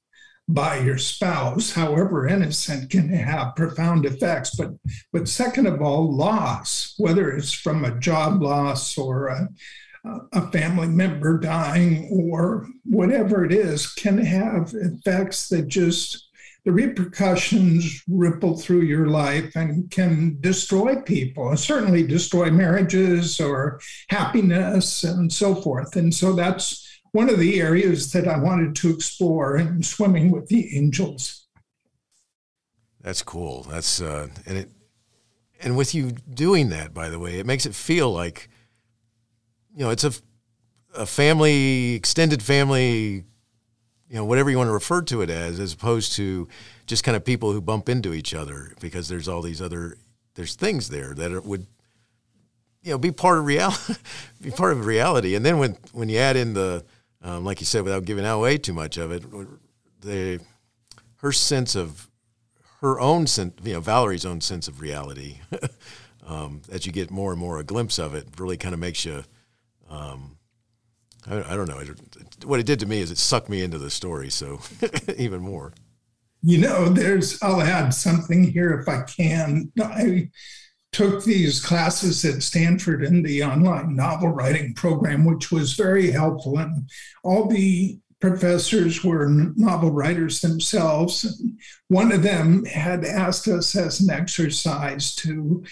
by 0.48 0.78
your 0.78 0.98
spouse, 0.98 1.72
however 1.72 2.28
innocent, 2.28 2.90
can 2.90 3.08
have 3.08 3.56
profound 3.56 4.06
effects. 4.06 4.54
But, 4.54 4.70
but 5.12 5.28
second 5.28 5.66
of 5.66 5.82
all, 5.82 6.14
loss, 6.14 6.94
whether 6.98 7.30
it's 7.30 7.52
from 7.52 7.84
a 7.84 7.98
job 7.98 8.42
loss 8.42 8.96
or 8.96 9.28
a, 9.28 9.48
a 10.32 10.50
family 10.52 10.86
member 10.86 11.38
dying 11.38 12.08
or 12.12 12.68
whatever 12.84 13.44
it 13.44 13.52
is 13.52 13.92
can 13.92 14.18
have 14.18 14.72
effects 14.74 15.48
that 15.48 15.66
just 15.66 16.25
the 16.66 16.72
repercussions 16.72 18.02
ripple 18.08 18.58
through 18.58 18.82
your 18.82 19.06
life 19.06 19.54
and 19.54 19.88
can 19.92 20.36
destroy 20.40 20.96
people 20.96 21.48
and 21.48 21.60
certainly 21.60 22.04
destroy 22.04 22.50
marriages 22.50 23.40
or 23.40 23.80
happiness 24.08 25.04
and 25.04 25.32
so 25.32 25.54
forth. 25.54 25.94
And 25.94 26.12
so 26.12 26.32
that's 26.32 27.00
one 27.12 27.30
of 27.30 27.38
the 27.38 27.60
areas 27.60 28.12
that 28.12 28.26
i 28.26 28.36
wanted 28.36 28.74
to 28.74 28.90
explore 28.90 29.56
in 29.56 29.80
swimming 29.80 30.32
with 30.32 30.48
the 30.48 30.76
angels. 30.76 31.46
That's 33.00 33.22
cool. 33.22 33.62
That's 33.70 34.02
uh, 34.02 34.26
and 34.44 34.58
it 34.58 34.70
and 35.60 35.76
with 35.76 35.94
you 35.94 36.10
doing 36.34 36.68
that 36.70 36.92
by 36.92 37.08
the 37.08 37.18
way 37.20 37.38
it 37.38 37.46
makes 37.46 37.64
it 37.64 37.74
feel 37.74 38.12
like 38.12 38.50
you 39.72 39.84
know, 39.84 39.90
it's 39.90 40.04
a, 40.04 40.12
a 40.94 41.06
family, 41.06 41.94
extended 41.94 42.42
family 42.42 43.24
you 44.08 44.16
know, 44.16 44.24
whatever 44.24 44.50
you 44.50 44.56
want 44.56 44.68
to 44.68 44.72
refer 44.72 45.02
to 45.02 45.22
it 45.22 45.30
as, 45.30 45.58
as 45.58 45.72
opposed 45.72 46.12
to 46.12 46.48
just 46.86 47.04
kind 47.04 47.16
of 47.16 47.24
people 47.24 47.52
who 47.52 47.60
bump 47.60 47.88
into 47.88 48.14
each 48.14 48.34
other 48.34 48.72
because 48.80 49.08
there's 49.08 49.28
all 49.28 49.42
these 49.42 49.60
other, 49.60 49.98
there's 50.34 50.54
things 50.54 50.88
there 50.88 51.12
that 51.14 51.44
would, 51.44 51.66
you 52.82 52.92
know, 52.92 52.98
be 52.98 53.10
part 53.10 53.38
of 53.38 53.46
reality, 53.46 53.94
be 54.40 54.50
part 54.50 54.72
of 54.72 54.86
reality. 54.86 55.34
And 55.34 55.44
then 55.44 55.58
when, 55.58 55.76
when 55.92 56.08
you 56.08 56.18
add 56.18 56.36
in 56.36 56.54
the, 56.54 56.84
um, 57.22 57.44
like 57.44 57.60
you 57.60 57.66
said, 57.66 57.82
without 57.82 58.04
giving 58.04 58.24
away 58.24 58.58
too 58.58 58.72
much 58.72 58.96
of 58.96 59.10
it, 59.10 59.24
the, 60.00 60.40
her 61.16 61.32
sense 61.32 61.74
of 61.74 62.08
her 62.80 63.00
own 63.00 63.26
sense, 63.26 63.54
you 63.64 63.72
know, 63.72 63.80
Valerie's 63.80 64.24
own 64.24 64.40
sense 64.40 64.68
of 64.68 64.80
reality, 64.80 65.40
um, 66.26 66.60
as 66.70 66.86
you 66.86 66.92
get 66.92 67.10
more 67.10 67.32
and 67.32 67.40
more 67.40 67.58
a 67.58 67.64
glimpse 67.64 67.98
of 67.98 68.14
it, 68.14 68.28
really 68.38 68.56
kind 68.56 68.74
of 68.74 68.78
makes 68.78 69.04
you, 69.04 69.24
um, 69.90 70.36
I, 71.28 71.52
I, 71.52 71.56
don't 71.56 71.68
know. 71.68 71.78
It, 71.78 72.44
what 72.44 72.60
it 72.60 72.66
did 72.66 72.80
to 72.80 72.86
me 72.86 73.00
is 73.00 73.10
it 73.10 73.18
sucked 73.18 73.48
me 73.48 73.62
into 73.62 73.78
the 73.78 73.90
story. 73.90 74.30
So 74.30 74.60
even 75.16 75.40
more. 75.40 75.72
You 76.42 76.58
know, 76.58 76.88
there's, 76.88 77.42
I'll 77.42 77.62
add 77.62 77.90
something 77.90 78.44
here 78.44 78.78
if 78.80 78.88
I 78.88 79.02
can. 79.02 79.72
I 79.80 80.30
took 80.92 81.24
these 81.24 81.64
classes 81.64 82.24
at 82.24 82.42
Stanford 82.42 83.04
in 83.04 83.22
the 83.22 83.42
online 83.42 83.96
novel 83.96 84.28
writing 84.28 84.72
program, 84.74 85.24
which 85.24 85.50
was 85.50 85.74
very 85.74 86.10
helpful. 86.10 86.58
And 86.58 86.88
all 87.24 87.48
the 87.48 87.98
professors 88.20 89.04
were 89.04 89.28
novel 89.28 89.90
writers 89.90 90.40
themselves. 90.40 91.42
One 91.88 92.12
of 92.12 92.22
them 92.22 92.64
had 92.64 93.04
asked 93.04 93.48
us 93.48 93.76
as 93.76 94.00
an 94.00 94.10
exercise 94.10 95.14
to 95.16 95.64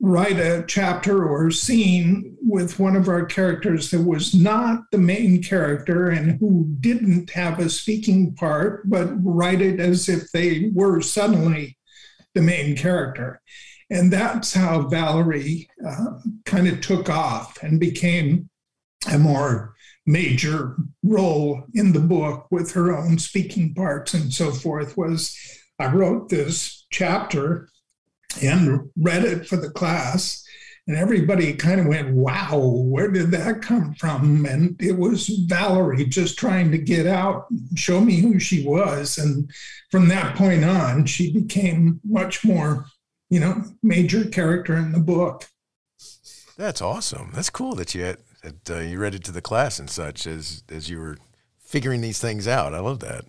write 0.00 0.38
a 0.38 0.64
chapter 0.66 1.26
or 1.26 1.50
scene 1.50 2.36
with 2.42 2.78
one 2.78 2.96
of 2.96 3.08
our 3.08 3.26
characters 3.26 3.90
that 3.90 4.02
was 4.02 4.34
not 4.34 4.80
the 4.90 4.98
main 4.98 5.42
character 5.42 6.08
and 6.08 6.38
who 6.40 6.66
didn't 6.80 7.30
have 7.30 7.58
a 7.58 7.68
speaking 7.68 8.34
part, 8.34 8.88
but 8.88 9.10
write 9.22 9.60
it 9.60 9.78
as 9.78 10.08
if 10.08 10.30
they 10.32 10.70
were 10.72 11.02
suddenly 11.02 11.76
the 12.34 12.40
main 12.40 12.76
character. 12.76 13.40
And 13.90 14.12
that's 14.12 14.54
how 14.54 14.88
Valerie 14.88 15.68
uh, 15.86 16.18
kind 16.44 16.66
of 16.68 16.80
took 16.80 17.10
off 17.10 17.62
and 17.62 17.78
became 17.78 18.48
a 19.12 19.18
more 19.18 19.74
major 20.06 20.76
role 21.02 21.64
in 21.74 21.92
the 21.92 22.00
book 22.00 22.46
with 22.50 22.72
her 22.72 22.96
own 22.96 23.18
speaking 23.18 23.74
parts 23.74 24.14
and 24.14 24.32
so 24.32 24.52
forth 24.52 24.96
was 24.96 25.36
I 25.78 25.86
wrote 25.86 26.28
this 26.28 26.86
chapter 26.90 27.68
and 28.42 28.90
read 28.96 29.24
it 29.24 29.46
for 29.46 29.56
the 29.56 29.70
class 29.70 30.44
and 30.88 30.96
everybody 30.96 31.52
kind 31.52 31.80
of 31.80 31.86
went 31.86 32.14
wow 32.14 32.58
where 32.58 33.10
did 33.10 33.30
that 33.30 33.62
come 33.62 33.94
from 33.94 34.44
and 34.46 34.80
it 34.80 34.96
was 34.96 35.28
valerie 35.46 36.04
just 36.04 36.38
trying 36.38 36.70
to 36.70 36.78
get 36.78 37.06
out 37.06 37.46
show 37.74 38.00
me 38.00 38.16
who 38.20 38.38
she 38.38 38.64
was 38.66 39.18
and 39.18 39.50
from 39.90 40.08
that 40.08 40.36
point 40.36 40.64
on 40.64 41.04
she 41.04 41.32
became 41.32 42.00
much 42.04 42.44
more 42.44 42.86
you 43.30 43.40
know 43.40 43.62
major 43.82 44.24
character 44.24 44.76
in 44.76 44.92
the 44.92 44.98
book 44.98 45.46
that's 46.56 46.82
awesome 46.82 47.30
that's 47.34 47.50
cool 47.50 47.74
that 47.74 47.94
you 47.94 48.02
had 48.02 48.18
that 48.42 48.70
uh, 48.70 48.78
you 48.78 48.98
read 48.98 49.14
it 49.14 49.24
to 49.24 49.32
the 49.32 49.42
class 49.42 49.78
and 49.78 49.90
such 49.90 50.26
as 50.26 50.62
as 50.68 50.88
you 50.88 50.98
were 50.98 51.16
figuring 51.66 52.00
these 52.00 52.20
things 52.20 52.46
out. 52.48 52.72
I 52.72 52.78
love 52.78 53.00
that. 53.00 53.24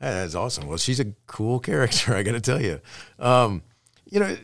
That's 0.00 0.34
awesome. 0.34 0.68
Well, 0.68 0.78
she's 0.78 1.00
a 1.00 1.12
cool 1.26 1.58
character. 1.60 2.14
I 2.14 2.22
got 2.22 2.32
to 2.32 2.40
tell 2.40 2.62
you. 2.62 2.80
Um, 3.18 3.62
you 4.06 4.20
know, 4.20 4.36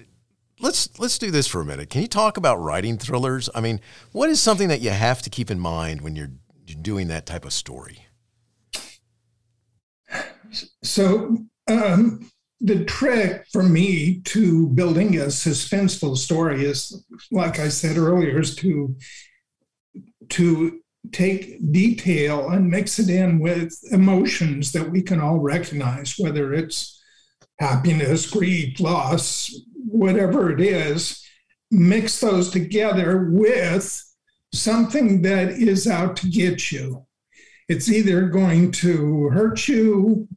let's 0.60 0.98
let's 0.98 1.18
do 1.18 1.30
this 1.30 1.46
for 1.46 1.60
a 1.60 1.64
minute. 1.64 1.90
Can 1.90 2.02
you 2.02 2.08
talk 2.08 2.36
about 2.36 2.56
writing 2.56 2.98
thrillers? 2.98 3.48
I 3.54 3.60
mean, 3.60 3.80
what 4.12 4.28
is 4.28 4.40
something 4.40 4.68
that 4.68 4.80
you 4.80 4.90
have 4.90 5.22
to 5.22 5.30
keep 5.30 5.50
in 5.50 5.58
mind 5.58 6.00
when 6.00 6.16
you're, 6.16 6.30
doing 6.80 7.08
that 7.08 7.26
type 7.26 7.44
of 7.44 7.52
story? 7.52 8.06
So, 10.82 11.36
um, 11.68 12.30
the 12.62 12.86
trick 12.86 13.44
for 13.52 13.62
me 13.62 14.20
to 14.20 14.68
building 14.68 15.18
a 15.18 15.26
suspenseful 15.26 16.16
story 16.16 16.64
is, 16.64 17.04
like 17.30 17.58
I 17.58 17.68
said 17.68 17.98
earlier, 17.98 18.40
is 18.40 18.56
to 18.56 18.96
to 20.30 20.80
take 21.10 21.58
detail 21.72 22.48
and 22.48 22.70
mix 22.70 22.98
it 22.98 23.10
in 23.10 23.38
with 23.38 23.76
emotions 23.90 24.72
that 24.72 24.90
we 24.90 25.02
can 25.02 25.20
all 25.20 25.40
recognize, 25.40 26.14
whether 26.16 26.54
it's 26.54 27.01
happiness, 27.62 28.28
grief, 28.28 28.80
loss, 28.80 29.54
whatever 29.86 30.50
it 30.50 30.60
is, 30.60 31.24
mix 31.70 32.20
those 32.20 32.50
together 32.50 33.28
with 33.30 34.02
something 34.52 35.22
that 35.22 35.50
is 35.50 35.86
out 35.86 36.16
to 36.16 36.28
get 36.28 36.72
you. 36.72 37.06
It's 37.68 37.88
either 37.88 38.26
going 38.26 38.72
to 38.72 39.28
hurt 39.28 39.68
you, 39.68 40.28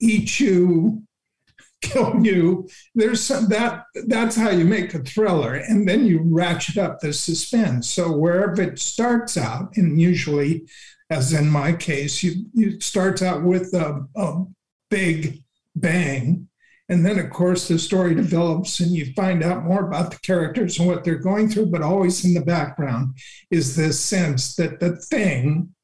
eat 0.00 0.40
you, 0.40 1.04
kill 1.80 2.24
you. 2.24 2.68
There's 2.96 3.22
some 3.22 3.48
that 3.50 3.84
that's 4.08 4.34
how 4.34 4.50
you 4.50 4.64
make 4.64 4.94
a 4.94 4.98
thriller, 4.98 5.54
and 5.54 5.88
then 5.88 6.06
you 6.06 6.20
ratchet 6.24 6.76
up 6.76 6.98
the 6.98 7.12
suspense. 7.12 7.88
So 7.88 8.16
wherever 8.16 8.60
it 8.60 8.80
starts 8.80 9.36
out, 9.36 9.76
and 9.76 10.00
usually, 10.00 10.66
as 11.08 11.32
in 11.32 11.48
my 11.48 11.72
case, 11.72 12.20
you 12.24 12.46
you 12.52 12.80
starts 12.80 13.22
out 13.22 13.44
with 13.44 13.72
a, 13.74 14.04
a 14.16 14.44
big 14.90 15.44
bang. 15.76 16.47
And 16.90 17.04
then, 17.04 17.18
of 17.18 17.30
course, 17.30 17.68
the 17.68 17.78
story 17.78 18.14
develops 18.14 18.80
and 18.80 18.92
you 18.92 19.12
find 19.12 19.44
out 19.44 19.64
more 19.64 19.86
about 19.86 20.10
the 20.10 20.18
characters 20.18 20.78
and 20.78 20.88
what 20.88 21.04
they're 21.04 21.16
going 21.16 21.48
through. 21.48 21.66
But 21.66 21.82
always 21.82 22.24
in 22.24 22.32
the 22.32 22.40
background 22.40 23.18
is 23.50 23.76
this 23.76 24.00
sense 24.00 24.54
that 24.56 24.80
the 24.80 24.96
thing 24.96 25.74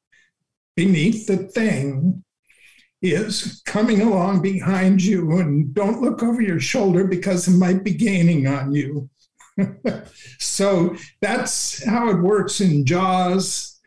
beneath 0.75 1.27
the 1.27 1.37
thing 1.37 2.23
is 3.01 3.61
coming 3.65 4.01
along 4.01 4.41
behind 4.41 5.03
you 5.03 5.37
and 5.37 5.73
don't 5.73 6.01
look 6.01 6.23
over 6.23 6.41
your 6.41 6.59
shoulder 6.59 7.05
because 7.05 7.47
it 7.47 7.51
might 7.51 7.83
be 7.83 7.93
gaining 7.93 8.47
on 8.47 8.73
you. 8.73 9.09
so 10.39 10.95
that's 11.21 11.83
how 11.85 12.09
it 12.09 12.21
works 12.21 12.61
in 12.61 12.85
Jaws. 12.85 13.79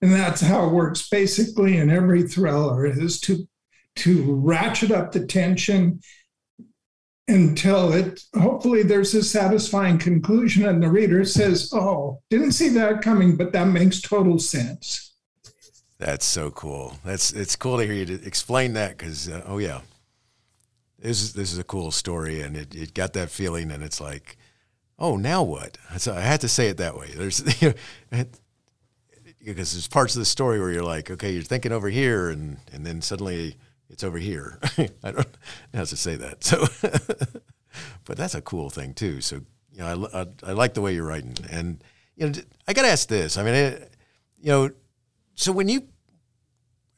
And 0.00 0.12
that's 0.12 0.40
how 0.40 0.66
it 0.66 0.72
works 0.72 1.08
basically 1.08 1.76
in 1.76 1.90
every 1.90 2.26
thriller 2.26 2.86
is 2.86 3.20
to 3.20 3.46
to 3.94 4.34
ratchet 4.36 4.90
up 4.90 5.12
the 5.12 5.26
tension 5.26 6.00
until 7.32 7.92
it 7.92 8.22
hopefully 8.38 8.82
there's 8.82 9.14
a 9.14 9.22
satisfying 9.22 9.98
conclusion 9.98 10.66
and 10.66 10.82
the 10.82 10.90
reader 10.90 11.24
says, 11.24 11.72
Oh, 11.72 12.20
didn't 12.30 12.52
see 12.52 12.68
that 12.70 13.02
coming, 13.02 13.36
but 13.36 13.52
that 13.52 13.66
makes 13.66 14.00
total 14.00 14.38
sense. 14.38 15.14
That's 15.98 16.26
so 16.26 16.50
cool. 16.50 16.98
That's 17.04 17.32
it's 17.32 17.56
cool 17.56 17.78
to 17.78 17.86
hear 17.86 17.94
you 17.94 18.20
explain 18.24 18.74
that 18.74 18.98
because 18.98 19.28
uh, 19.28 19.42
oh 19.46 19.58
yeah, 19.58 19.80
this 20.98 21.22
is 21.22 21.32
this 21.32 21.52
is 21.52 21.58
a 21.58 21.64
cool 21.64 21.90
story 21.90 22.40
and 22.40 22.56
it, 22.56 22.74
it 22.74 22.94
got 22.94 23.12
that 23.14 23.30
feeling 23.30 23.70
and 23.70 23.82
it's 23.82 24.00
like, 24.00 24.36
oh 24.98 25.16
now 25.16 25.42
what? 25.42 25.78
So 25.98 26.14
I 26.14 26.20
had 26.20 26.40
to 26.42 26.48
say 26.48 26.68
it 26.68 26.76
that 26.76 26.96
way. 26.96 27.08
There's 27.14 27.62
you 27.62 27.74
know, 28.10 28.24
because 29.44 29.72
there's 29.72 29.88
parts 29.88 30.14
of 30.14 30.20
the 30.20 30.26
story 30.26 30.60
where 30.60 30.70
you're 30.70 30.84
like, 30.84 31.10
okay, 31.10 31.32
you're 31.32 31.42
thinking 31.42 31.72
over 31.72 31.88
here 31.88 32.30
and 32.30 32.58
and 32.72 32.84
then 32.84 33.00
suddenly 33.00 33.56
it's 33.92 34.02
over 34.02 34.18
here. 34.18 34.58
I 34.78 34.88
don't 35.02 35.16
know 35.18 35.24
how 35.74 35.84
to 35.84 35.96
say 35.96 36.16
that. 36.16 36.42
So, 36.42 36.66
but 38.04 38.16
that's 38.16 38.34
a 38.34 38.42
cool 38.42 38.70
thing 38.70 38.94
too. 38.94 39.20
So 39.20 39.42
you 39.72 39.78
know, 39.78 40.08
I, 40.12 40.22
I, 40.22 40.26
I 40.48 40.52
like 40.52 40.74
the 40.74 40.80
way 40.80 40.94
you're 40.94 41.06
writing 41.06 41.36
and 41.50 41.82
you 42.16 42.28
know 42.28 42.32
I 42.66 42.72
got 42.72 42.82
to 42.82 42.88
ask 42.88 43.08
this. 43.08 43.36
I 43.36 43.42
mean, 43.44 43.54
it, 43.54 43.92
you 44.40 44.50
know 44.50 44.70
so 45.34 45.52
when 45.52 45.68
you 45.68 45.88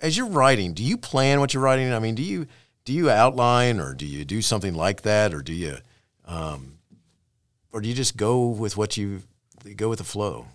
as 0.00 0.16
you're 0.16 0.26
writing, 0.26 0.74
do 0.74 0.82
you 0.82 0.96
plan 0.96 1.40
what 1.40 1.54
you're 1.54 1.62
writing? 1.62 1.92
I 1.92 1.98
mean, 1.98 2.14
do 2.14 2.22
you 2.22 2.46
do 2.84 2.92
you 2.92 3.10
outline 3.10 3.80
or 3.80 3.94
do 3.94 4.06
you 4.06 4.24
do 4.24 4.42
something 4.42 4.74
like 4.74 5.02
that, 5.02 5.32
or 5.32 5.40
do 5.40 5.54
you, 5.54 5.78
um, 6.26 6.78
or 7.72 7.80
do 7.80 7.88
you 7.88 7.94
just 7.94 8.16
go 8.16 8.46
with 8.46 8.76
what 8.76 8.96
you, 8.96 9.22
you 9.64 9.74
go 9.74 9.88
with 9.88 9.98
the 9.98 10.04
flow? 10.04 10.46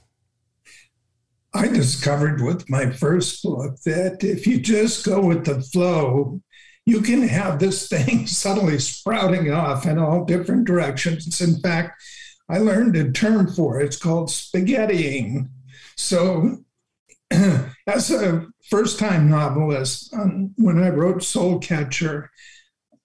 I 1.54 1.68
discovered 1.68 2.42
with 2.42 2.70
my 2.70 2.92
first 2.92 3.42
book 3.44 3.80
that 3.86 4.24
if 4.24 4.46
you 4.46 4.60
just 4.60 5.06
go 5.06 5.22
with 5.22 5.46
the 5.46 5.62
flow, 5.62 6.42
you 6.86 7.02
can 7.02 7.28
have 7.28 7.60
this 7.60 7.88
thing 7.88 8.28
suddenly 8.28 8.80
sprouting 8.80 9.52
off 9.52 9.86
in 9.86 9.98
all 9.98 10.26
different 10.26 10.66
directions. 10.66 11.42
In 11.42 11.60
fact, 11.60 12.02
I 12.50 12.58
learned 12.60 12.96
a 12.96 13.12
term 13.12 13.48
for 13.48 13.80
it. 13.80 13.86
It's 13.86 13.98
called 13.98 14.30
spaghettiing. 14.30 15.50
So 15.98 16.58
as 17.32 18.12
a 18.12 18.48
first 18.70 19.00
time 19.00 19.30
novelist, 19.30 20.14
um, 20.14 20.54
when 20.58 20.82
I 20.82 20.90
wrote 20.90 21.24
Soul 21.24 21.60
Catcher, 21.60 22.32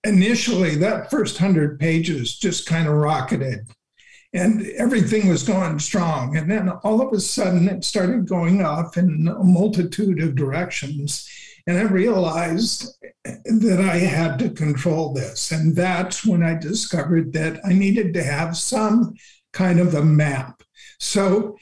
initially 0.03 0.77
that 0.77 1.11
first 1.11 1.39
hundred 1.39 1.79
pages 1.79 2.37
just 2.37 2.67
kind 2.67 2.87
of 2.87 2.95
rocketed 2.95 3.67
and 4.35 4.67
everything 4.77 5.29
was 5.29 5.45
going 5.45 5.79
strong. 5.79 6.37
And 6.37 6.51
then 6.51 6.69
all 6.69 7.01
of 7.01 7.13
a 7.13 7.21
sudden 7.21 7.69
it 7.69 7.85
started 7.85 8.29
going 8.29 8.63
off 8.63 8.97
in 8.97 9.29
a 9.29 9.45
multitude 9.45 10.21
of 10.21 10.35
directions. 10.35 11.29
And 11.69 11.79
I 11.79 11.83
realized 11.83 12.93
that 13.25 13.81
I 13.81 13.99
had 13.99 14.39
to 14.41 14.51
control 14.51 15.15
this. 15.15 15.53
And 15.53 15.75
that's 15.75 16.27
when 16.27 16.43
I 16.43 16.59
discovered 16.59 17.33
that 17.35 17.61
I 17.65 17.73
needed 17.73 18.13
to 18.15 18.25
have 18.25 18.57
some 18.57 19.15
kind 19.53 19.79
of 19.79 19.95
a 19.95 20.05
map. 20.05 20.63
So 20.99 21.57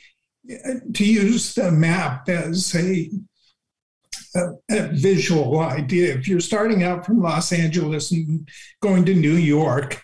uh, 0.51 0.75
to 0.95 1.05
use 1.05 1.55
the 1.55 1.71
map 1.71 2.29
as 2.29 2.75
a 2.75 3.11
a, 4.35 4.49
a, 4.71 4.89
visual 4.89 5.61
idea. 5.61 6.15
If 6.15 6.27
you're 6.27 6.41
starting 6.41 6.85
out 6.85 7.05
from 7.05 7.21
Los 7.21 7.53
Angeles 7.53 8.13
and 8.13 8.49
going 8.81 9.05
to 9.05 9.15
New 9.15 9.35
York, 9.35 10.03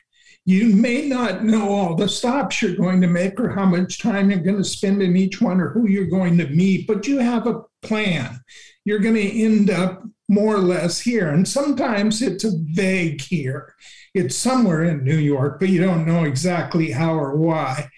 you 0.48 0.74
may 0.74 1.06
not 1.06 1.44
know 1.44 1.68
all 1.68 1.94
the 1.94 2.08
stops 2.08 2.62
you're 2.62 2.74
going 2.74 3.02
to 3.02 3.06
make 3.06 3.38
or 3.38 3.50
how 3.50 3.66
much 3.66 3.98
time 3.98 4.30
you're 4.30 4.40
going 4.40 4.56
to 4.56 4.64
spend 4.64 5.02
in 5.02 5.14
each 5.14 5.42
one 5.42 5.60
or 5.60 5.68
who 5.68 5.86
you're 5.86 6.06
going 6.06 6.38
to 6.38 6.46
meet, 6.46 6.86
but 6.86 7.06
you 7.06 7.18
have 7.18 7.46
a 7.46 7.60
plan. 7.82 8.40
You're 8.86 8.98
going 8.98 9.16
to 9.16 9.44
end 9.44 9.68
up 9.68 10.02
more 10.26 10.54
or 10.54 10.60
less 10.60 11.00
here. 11.00 11.28
And 11.28 11.46
sometimes 11.46 12.22
it's 12.22 12.44
a 12.44 12.52
vague 12.72 13.20
here. 13.20 13.74
It's 14.14 14.36
somewhere 14.36 14.84
in 14.84 15.04
New 15.04 15.18
York, 15.18 15.60
but 15.60 15.68
you 15.68 15.82
don't 15.82 16.06
know 16.06 16.24
exactly 16.24 16.92
how 16.92 17.12
or 17.12 17.36
why. 17.36 17.90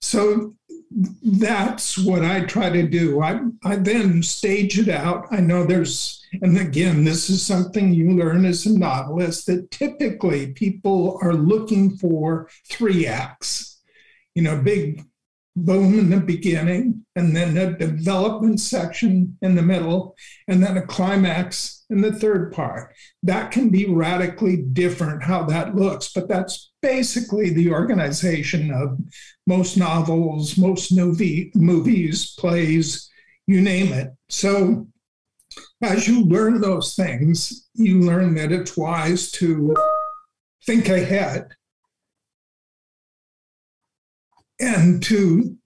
So 0.00 0.54
that's 0.90 1.98
what 1.98 2.24
I 2.24 2.44
try 2.44 2.70
to 2.70 2.82
do. 2.86 3.22
I, 3.22 3.40
I 3.64 3.76
then 3.76 4.22
stage 4.22 4.78
it 4.78 4.88
out. 4.88 5.26
I 5.30 5.40
know 5.40 5.64
there's, 5.64 6.24
and 6.40 6.58
again, 6.58 7.04
this 7.04 7.28
is 7.28 7.44
something 7.44 7.92
you 7.92 8.12
learn 8.12 8.44
as 8.44 8.64
a 8.66 8.78
novelist 8.78 9.46
that 9.46 9.70
typically 9.70 10.52
people 10.52 11.18
are 11.22 11.34
looking 11.34 11.96
for 11.96 12.48
three 12.68 13.06
acts, 13.06 13.80
you 14.34 14.42
know, 14.42 14.60
big 14.62 15.04
boom 15.64 15.98
in 15.98 16.10
the 16.10 16.20
beginning, 16.20 17.04
and 17.16 17.34
then 17.34 17.56
a 17.56 17.76
development 17.76 18.60
section 18.60 19.36
in 19.42 19.54
the 19.54 19.62
middle, 19.62 20.16
and 20.46 20.62
then 20.62 20.76
a 20.76 20.86
climax 20.86 21.84
in 21.90 22.00
the 22.00 22.12
third 22.12 22.52
part. 22.52 22.94
That 23.22 23.50
can 23.50 23.70
be 23.70 23.86
radically 23.86 24.56
different 24.56 25.22
how 25.22 25.44
that 25.44 25.74
looks, 25.74 26.12
but 26.12 26.28
that's 26.28 26.70
basically 26.82 27.50
the 27.50 27.70
organization 27.70 28.70
of 28.72 28.98
most 29.46 29.76
novels, 29.76 30.56
most 30.56 30.92
movie, 30.92 31.50
movies, 31.54 32.34
plays, 32.38 33.10
you 33.46 33.60
name 33.60 33.92
it. 33.92 34.10
So 34.28 34.86
as 35.82 36.06
you 36.06 36.24
learn 36.24 36.60
those 36.60 36.94
things, 36.94 37.68
you 37.74 38.00
learn 38.00 38.34
that 38.34 38.52
it's 38.52 38.76
wise 38.76 39.30
to 39.32 39.74
think 40.66 40.88
ahead 40.88 41.48
and 44.60 45.02
to 45.04 45.56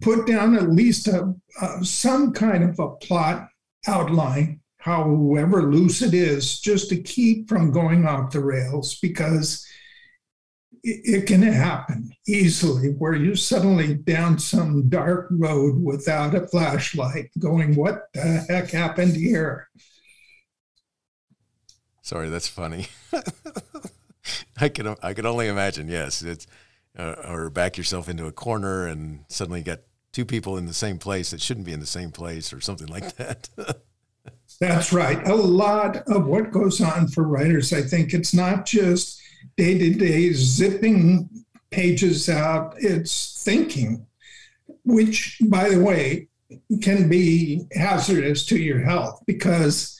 put 0.00 0.26
down 0.26 0.56
at 0.56 0.70
least 0.70 1.08
a, 1.08 1.34
some 1.82 2.32
kind 2.32 2.64
of 2.64 2.78
a 2.78 2.90
plot 2.96 3.48
outline, 3.86 4.60
however 4.78 5.62
loose 5.62 6.02
it 6.02 6.14
is, 6.14 6.60
just 6.60 6.88
to 6.90 7.00
keep 7.00 7.48
from 7.48 7.70
going 7.70 8.06
off 8.06 8.32
the 8.32 8.40
rails 8.40 8.98
because 9.00 9.66
it, 10.82 11.00
it 11.04 11.26
can 11.26 11.42
happen 11.42 12.10
easily 12.26 12.90
where 12.90 13.14
you're 13.14 13.36
suddenly 13.36 13.94
down 13.94 14.38
some 14.38 14.88
dark 14.88 15.28
road 15.30 15.82
without 15.82 16.34
a 16.34 16.46
flashlight 16.46 17.30
going, 17.38 17.74
What 17.74 18.08
the 18.12 18.44
heck 18.48 18.70
happened 18.70 19.16
here? 19.16 19.68
Sorry, 22.02 22.28
that's 22.28 22.48
funny. 22.48 22.86
I 24.60 24.68
can 24.68 24.94
I 25.02 25.12
can 25.12 25.26
only 25.26 25.48
imagine. 25.48 25.88
Yes, 25.88 26.22
it's 26.22 26.46
uh, 26.98 27.14
or 27.26 27.50
back 27.50 27.76
yourself 27.76 28.08
into 28.08 28.26
a 28.26 28.32
corner 28.32 28.86
and 28.86 29.24
suddenly 29.28 29.62
get 29.62 29.86
two 30.12 30.24
people 30.24 30.56
in 30.56 30.66
the 30.66 30.74
same 30.74 30.98
place 30.98 31.30
that 31.30 31.40
shouldn't 31.40 31.66
be 31.66 31.72
in 31.72 31.80
the 31.80 31.86
same 31.86 32.10
place 32.10 32.52
or 32.52 32.60
something 32.60 32.88
like 32.88 33.16
that. 33.16 33.48
That's 34.60 34.92
right. 34.92 35.26
A 35.28 35.34
lot 35.34 35.98
of 36.08 36.26
what 36.26 36.50
goes 36.50 36.80
on 36.80 37.08
for 37.08 37.24
writers, 37.24 37.72
I 37.72 37.82
think 37.82 38.14
it's 38.14 38.32
not 38.32 38.64
just 38.64 39.20
day 39.56 39.76
to 39.78 39.90
day 39.90 40.32
zipping 40.32 41.28
pages 41.70 42.28
out, 42.28 42.74
it's 42.78 43.42
thinking, 43.44 44.06
which, 44.84 45.38
by 45.48 45.68
the 45.68 45.82
way, 45.82 46.28
can 46.80 47.08
be 47.08 47.66
hazardous 47.72 48.46
to 48.46 48.56
your 48.56 48.80
health 48.80 49.22
because 49.26 49.98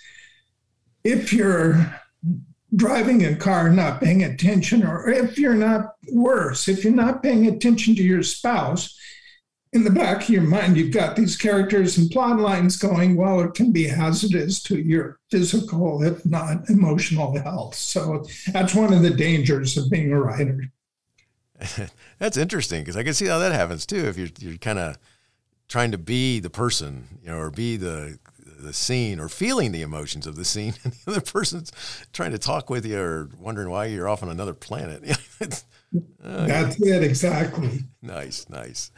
if 1.05 1.33
you're 1.33 2.01
driving 2.75 3.25
a 3.25 3.37
car 3.37 3.71
not 3.71 4.01
paying 4.01 4.25
attention, 4.25 4.85
or 4.85 5.09
if 5.09 5.39
you're 5.39 5.55
not 5.55 5.95
worse, 6.13 6.69
if 6.69 6.85
you're 6.85 6.93
not 6.93 7.23
paying 7.23 7.47
attention 7.47 7.95
to 7.95 8.03
your 8.03 8.23
spouse, 8.23 8.99
in 9.73 9.85
the 9.85 9.91
back 9.91 10.23
of 10.23 10.29
your 10.31 10.43
mind, 10.43 10.77
you've 10.77 10.93
got 10.93 11.17
these 11.17 11.37
characters 11.37 11.99
and 11.99 12.11
plot 12.11 12.39
lines 12.39 12.77
going, 12.77 13.15
well, 13.15 13.41
it 13.41 13.55
can 13.55 13.73
be 13.73 13.85
hazardous 13.85 14.63
to 14.63 14.79
your 14.79 15.19
physical, 15.31 16.03
if 16.03 16.25
not 16.25 16.69
emotional 16.71 17.39
health. 17.39 17.75
So 17.75 18.25
that's 18.53 18.75
one 18.75 18.93
of 18.93 19.03
the 19.03 19.11
dangers 19.11 19.77
of 19.77 19.91
being 19.91 20.13
a 20.13 20.21
writer. 20.21 20.73
that's 22.19 22.37
interesting 22.37 22.81
because 22.83 22.97
I 22.97 23.03
can 23.03 23.15
see 23.15 23.27
how 23.27 23.39
that 23.39 23.53
happens 23.53 23.85
too. 23.85 24.07
If 24.07 24.17
you're, 24.17 24.29
you're 24.39 24.59
kind 24.59 24.79
of 24.79 24.99
trying 25.69 25.93
to 25.93 25.99
be 25.99 26.41
the 26.41 26.51
person, 26.51 27.21
you 27.23 27.29
know, 27.29 27.39
or 27.39 27.51
be 27.51 27.77
the 27.77 28.19
the 28.59 28.73
scene 28.73 29.21
or 29.21 29.29
feeling 29.29 29.73
the 29.73 29.83
emotions 29.83 30.27
of 30.27 30.37
the 30.37 30.45
scene, 30.45 30.75
and 30.85 30.93
the 30.93 31.13
other 31.13 31.21
person's 31.21 31.71
trying 32.13 32.33
to 32.33 32.39
talk 32.39 32.71
with 32.71 32.87
you 32.87 32.99
or 32.99 33.31
wondering 33.39 33.71
why 33.71 33.87
you're 33.87 34.09
off 34.09 34.23
on 34.23 34.29
another 34.29 34.55
planet. 34.55 35.03
uh, 35.41 36.47
That's 36.47 36.81
it, 36.81 37.03
exactly. 37.03 37.81
Nice, 38.03 38.49
nice. 38.49 38.91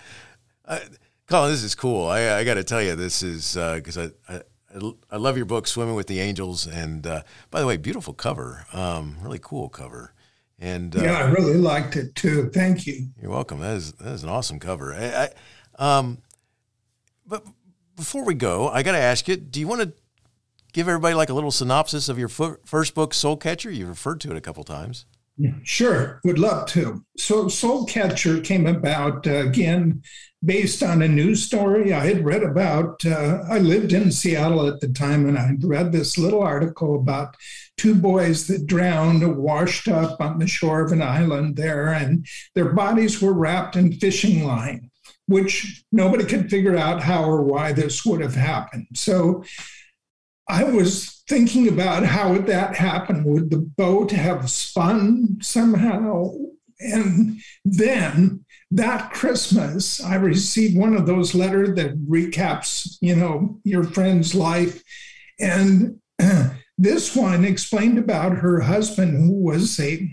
Uh, 0.65 0.81
Colin, 1.27 1.51
this 1.51 1.63
is 1.63 1.75
cool. 1.75 2.07
I, 2.07 2.39
I 2.39 2.45
got 2.45 2.55
to 2.55 2.65
tell 2.65 2.83
you, 2.83 2.95
this 2.95 3.23
is 3.23 3.55
because 3.55 3.99
uh, 3.99 4.11
I, 4.29 4.35
I, 4.37 4.93
I 5.11 5.17
love 5.17 5.37
your 5.37 5.47
book, 5.47 5.67
Swimming 5.67 5.95
with 5.95 6.07
the 6.07 6.21
Angels, 6.21 6.67
and 6.67 7.07
uh, 7.07 7.23
by 7.51 7.61
the 7.61 7.67
way, 7.67 7.77
beautiful 7.77 8.15
cover, 8.15 8.67
um, 8.73 9.17
really 9.23 9.41
cool 9.41 9.69
cover. 9.69 10.15
And 10.59 10.97
uh, 10.97 11.03
yeah, 11.03 11.19
I 11.19 11.31
really 11.31 11.57
liked 11.57 11.97
it 11.97 12.15
too. 12.15 12.51
Thank 12.53 12.87
you. 12.87 13.09
You're 13.21 13.31
welcome. 13.31 13.61
That 13.61 13.77
is 13.77 13.93
that 13.93 14.13
is 14.13 14.25
an 14.25 14.29
awesome 14.29 14.59
cover. 14.59 14.93
I, 14.93 15.29
I 15.79 15.99
um, 15.99 16.19
but 17.27 17.47
before 17.99 18.25
we 18.25 18.35
go, 18.35 18.69
I 18.69 18.83
got 18.83 18.93
to 18.93 18.99
ask 18.99 19.29
you: 19.29 19.37
Do 19.37 19.61
you 19.61 19.69
want 19.69 19.83
to 19.83 19.93
give 20.73 20.89
everybody 20.89 21.15
like 21.15 21.29
a 21.29 21.35
little 21.35 21.51
synopsis 21.51 22.09
of 22.09 22.19
your 22.19 22.29
first 22.29 22.95
book, 22.95 23.13
Soul 23.13 23.37
Catcher? 23.37 23.71
You 23.71 23.87
referred 23.87 24.21
to 24.23 24.31
it 24.31 24.37
a 24.37 24.41
couple 24.41 24.65
times. 24.65 25.05
Sure, 25.63 26.21
would 26.25 26.39
love 26.39 26.67
to. 26.71 27.05
So, 27.17 27.49
Soul 27.49 27.85
Catcher 27.87 28.41
came 28.41 28.67
about 28.67 29.27
uh, 29.27 29.47
again 29.47 30.03
based 30.45 30.83
on 30.83 31.03
a 31.03 31.09
news 31.09 31.45
story 31.45 31.93
I 31.93 32.07
had 32.07 32.25
read 32.25 32.43
about. 32.43 33.05
Uh, 33.05 33.41
I 33.49 33.59
lived 33.59 33.93
in 33.93 34.11
Seattle 34.11 34.67
at 34.69 34.81
the 34.81 34.89
time, 34.89 35.29
and 35.29 35.39
I 35.39 35.51
read 35.61 35.93
this 35.93 36.19
little 36.19 36.43
article 36.43 36.97
about 36.97 37.37
two 37.77 37.95
boys 37.95 38.47
that 38.49 38.67
drowned, 38.67 39.37
washed 39.37 39.89
up 39.89 40.21
on 40.21 40.39
the 40.39 40.47
shore 40.47 40.85
of 40.85 40.93
an 40.93 41.03
island 41.03 41.57
there, 41.57 41.89
and 41.89 42.27
their 42.55 42.73
bodies 42.73 43.21
were 43.21 43.33
wrapped 43.33 43.77
in 43.77 43.93
fishing 43.93 44.45
line, 44.45 44.88
which 45.29 45.85
nobody 45.93 46.25
could 46.25 46.51
figure 46.51 46.77
out 46.77 47.03
how 47.03 47.23
or 47.23 47.43
why 47.43 47.73
this 47.73 48.05
would 48.05 48.21
have 48.21 48.35
happened. 48.35 48.87
So, 48.95 49.45
I 50.49 50.65
was 50.65 51.23
thinking 51.29 51.69
about 51.69 52.05
how 52.05 52.33
would 52.33 52.47
that 52.47 52.75
happen? 52.75 53.23
Would 53.25 53.51
the 53.51 53.59
boat 53.59 54.11
have 54.13 54.51
spun 54.51 55.39
somehow? 55.43 56.33
And 56.81 57.41
then 57.67 58.45
that 58.71 59.13
Christmas, 59.13 60.03
I 60.03 60.15
received 60.15 60.77
one 60.77 60.95
of 60.97 61.07
those 61.07 61.35
letters 61.35 61.75
that 61.77 61.99
recaps, 62.07 62.97
you 63.01 63.15
know, 63.15 63.61
your 63.65 63.85
friend's 63.85 64.35
life. 64.35 64.83
And 65.39 66.01
this 66.79 67.15
one 67.15 67.45
explained 67.45 67.99
about 67.99 68.39
her 68.39 68.61
husband, 68.61 69.17
who 69.19 69.33
was 69.33 69.79
a, 69.81 70.11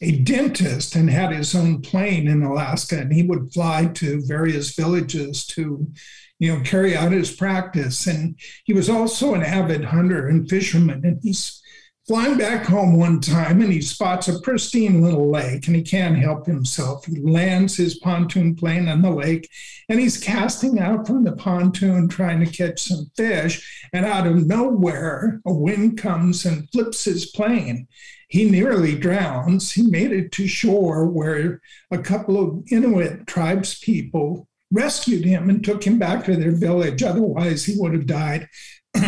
a 0.00 0.18
dentist 0.18 0.94
and 0.94 1.10
had 1.10 1.32
his 1.32 1.54
own 1.54 1.82
plane 1.82 2.28
in 2.28 2.42
Alaska, 2.42 2.98
and 2.98 3.12
he 3.12 3.22
would 3.22 3.52
fly 3.52 3.86
to 3.94 4.22
various 4.26 4.74
villages 4.74 5.46
to 5.46 5.90
you 6.38 6.54
know, 6.54 6.62
carry 6.62 6.96
out 6.96 7.12
his 7.12 7.32
practice. 7.32 8.06
And 8.06 8.38
he 8.64 8.72
was 8.72 8.88
also 8.88 9.34
an 9.34 9.42
avid 9.42 9.84
hunter 9.84 10.28
and 10.28 10.48
fisherman. 10.48 11.04
And 11.04 11.18
he's 11.22 11.60
flying 12.08 12.38
back 12.38 12.64
home 12.64 12.96
one 12.96 13.20
time 13.20 13.60
and 13.60 13.70
he 13.70 13.82
spots 13.82 14.28
a 14.28 14.40
pristine 14.40 15.02
little 15.02 15.30
lake 15.30 15.66
and 15.66 15.76
he 15.76 15.82
can't 15.82 16.16
help 16.16 16.46
himself. 16.46 17.04
He 17.04 17.20
lands 17.20 17.76
his 17.76 17.98
pontoon 17.98 18.54
plane 18.56 18.88
on 18.88 19.02
the 19.02 19.10
lake 19.10 19.46
and 19.90 20.00
he's 20.00 20.16
casting 20.16 20.78
out 20.78 21.06
from 21.06 21.22
the 21.24 21.32
pontoon 21.32 22.08
trying 22.08 22.40
to 22.40 22.50
catch 22.50 22.80
some 22.80 23.10
fish. 23.14 23.86
And 23.92 24.06
out 24.06 24.26
of 24.26 24.46
nowhere, 24.46 25.42
a 25.44 25.52
wind 25.52 25.98
comes 25.98 26.46
and 26.46 26.70
flips 26.70 27.04
his 27.04 27.26
plane. 27.26 27.86
He 28.28 28.50
nearly 28.50 28.94
drowns. 28.94 29.72
He 29.72 29.82
made 29.82 30.12
it 30.12 30.32
to 30.32 30.46
shore 30.46 31.06
where 31.06 31.60
a 31.90 31.98
couple 31.98 32.38
of 32.38 32.64
Inuit 32.70 33.26
tribes 33.26 33.78
people 33.78 34.46
rescued 34.70 35.24
him 35.24 35.48
and 35.48 35.64
took 35.64 35.84
him 35.84 35.98
back 35.98 36.24
to 36.24 36.36
their 36.36 36.52
village. 36.52 37.02
Otherwise, 37.02 37.64
he 37.64 37.74
would 37.78 37.94
have 37.94 38.06
died. 38.06 38.48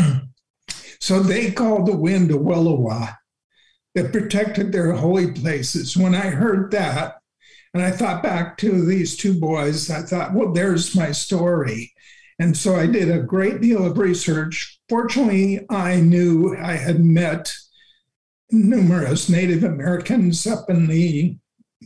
so 1.00 1.20
they 1.20 1.50
called 1.50 1.86
the 1.86 1.96
wind 1.96 2.30
a 2.30 2.34
williwaw 2.34 3.14
that 3.94 4.12
protected 4.12 4.72
their 4.72 4.92
holy 4.92 5.32
places. 5.32 5.96
When 5.96 6.14
I 6.14 6.30
heard 6.30 6.70
that, 6.70 7.16
and 7.74 7.82
I 7.82 7.90
thought 7.90 8.22
back 8.22 8.56
to 8.58 8.84
these 8.84 9.16
two 9.16 9.38
boys, 9.38 9.90
I 9.90 10.02
thought, 10.02 10.32
well, 10.32 10.52
there's 10.52 10.96
my 10.96 11.12
story. 11.12 11.92
And 12.38 12.56
so 12.56 12.74
I 12.74 12.86
did 12.86 13.10
a 13.10 13.22
great 13.22 13.60
deal 13.60 13.84
of 13.84 13.98
research. 13.98 14.80
Fortunately, 14.88 15.64
I 15.68 16.00
knew 16.00 16.56
I 16.56 16.72
had 16.72 17.04
met 17.04 17.52
numerous 18.52 19.28
Native 19.28 19.64
Americans 19.64 20.46
up 20.46 20.68
in 20.70 20.86
the 20.86 21.36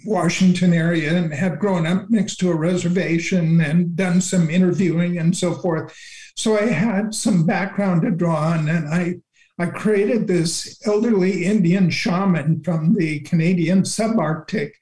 Washington 0.05 0.72
area 0.72 1.16
and 1.16 1.33
had 1.33 1.59
grown 1.59 1.87
up 1.87 2.11
next 2.11 2.37
to 2.37 2.50
a 2.50 2.57
reservation 2.57 3.61
and 3.61 3.96
done 3.96 4.20
some 4.20 4.50
interviewing 4.50 5.18
and 5.18 5.37
so 5.37 5.55
forth. 5.55 5.96
So 6.37 6.59
I 6.59 6.66
had 6.66 7.14
some 7.14 7.46
background 7.46 8.03
to 8.03 8.11
draw 8.11 8.53
on, 8.53 8.68
and 8.68 8.88
I 8.88 9.16
I 9.57 9.66
created 9.66 10.27
this 10.27 10.85
elderly 10.85 11.44
Indian 11.44 11.88
shaman 11.88 12.64
from 12.64 12.94
the 12.94 13.20
Canadian 13.20 13.83
subarctic 13.83 14.72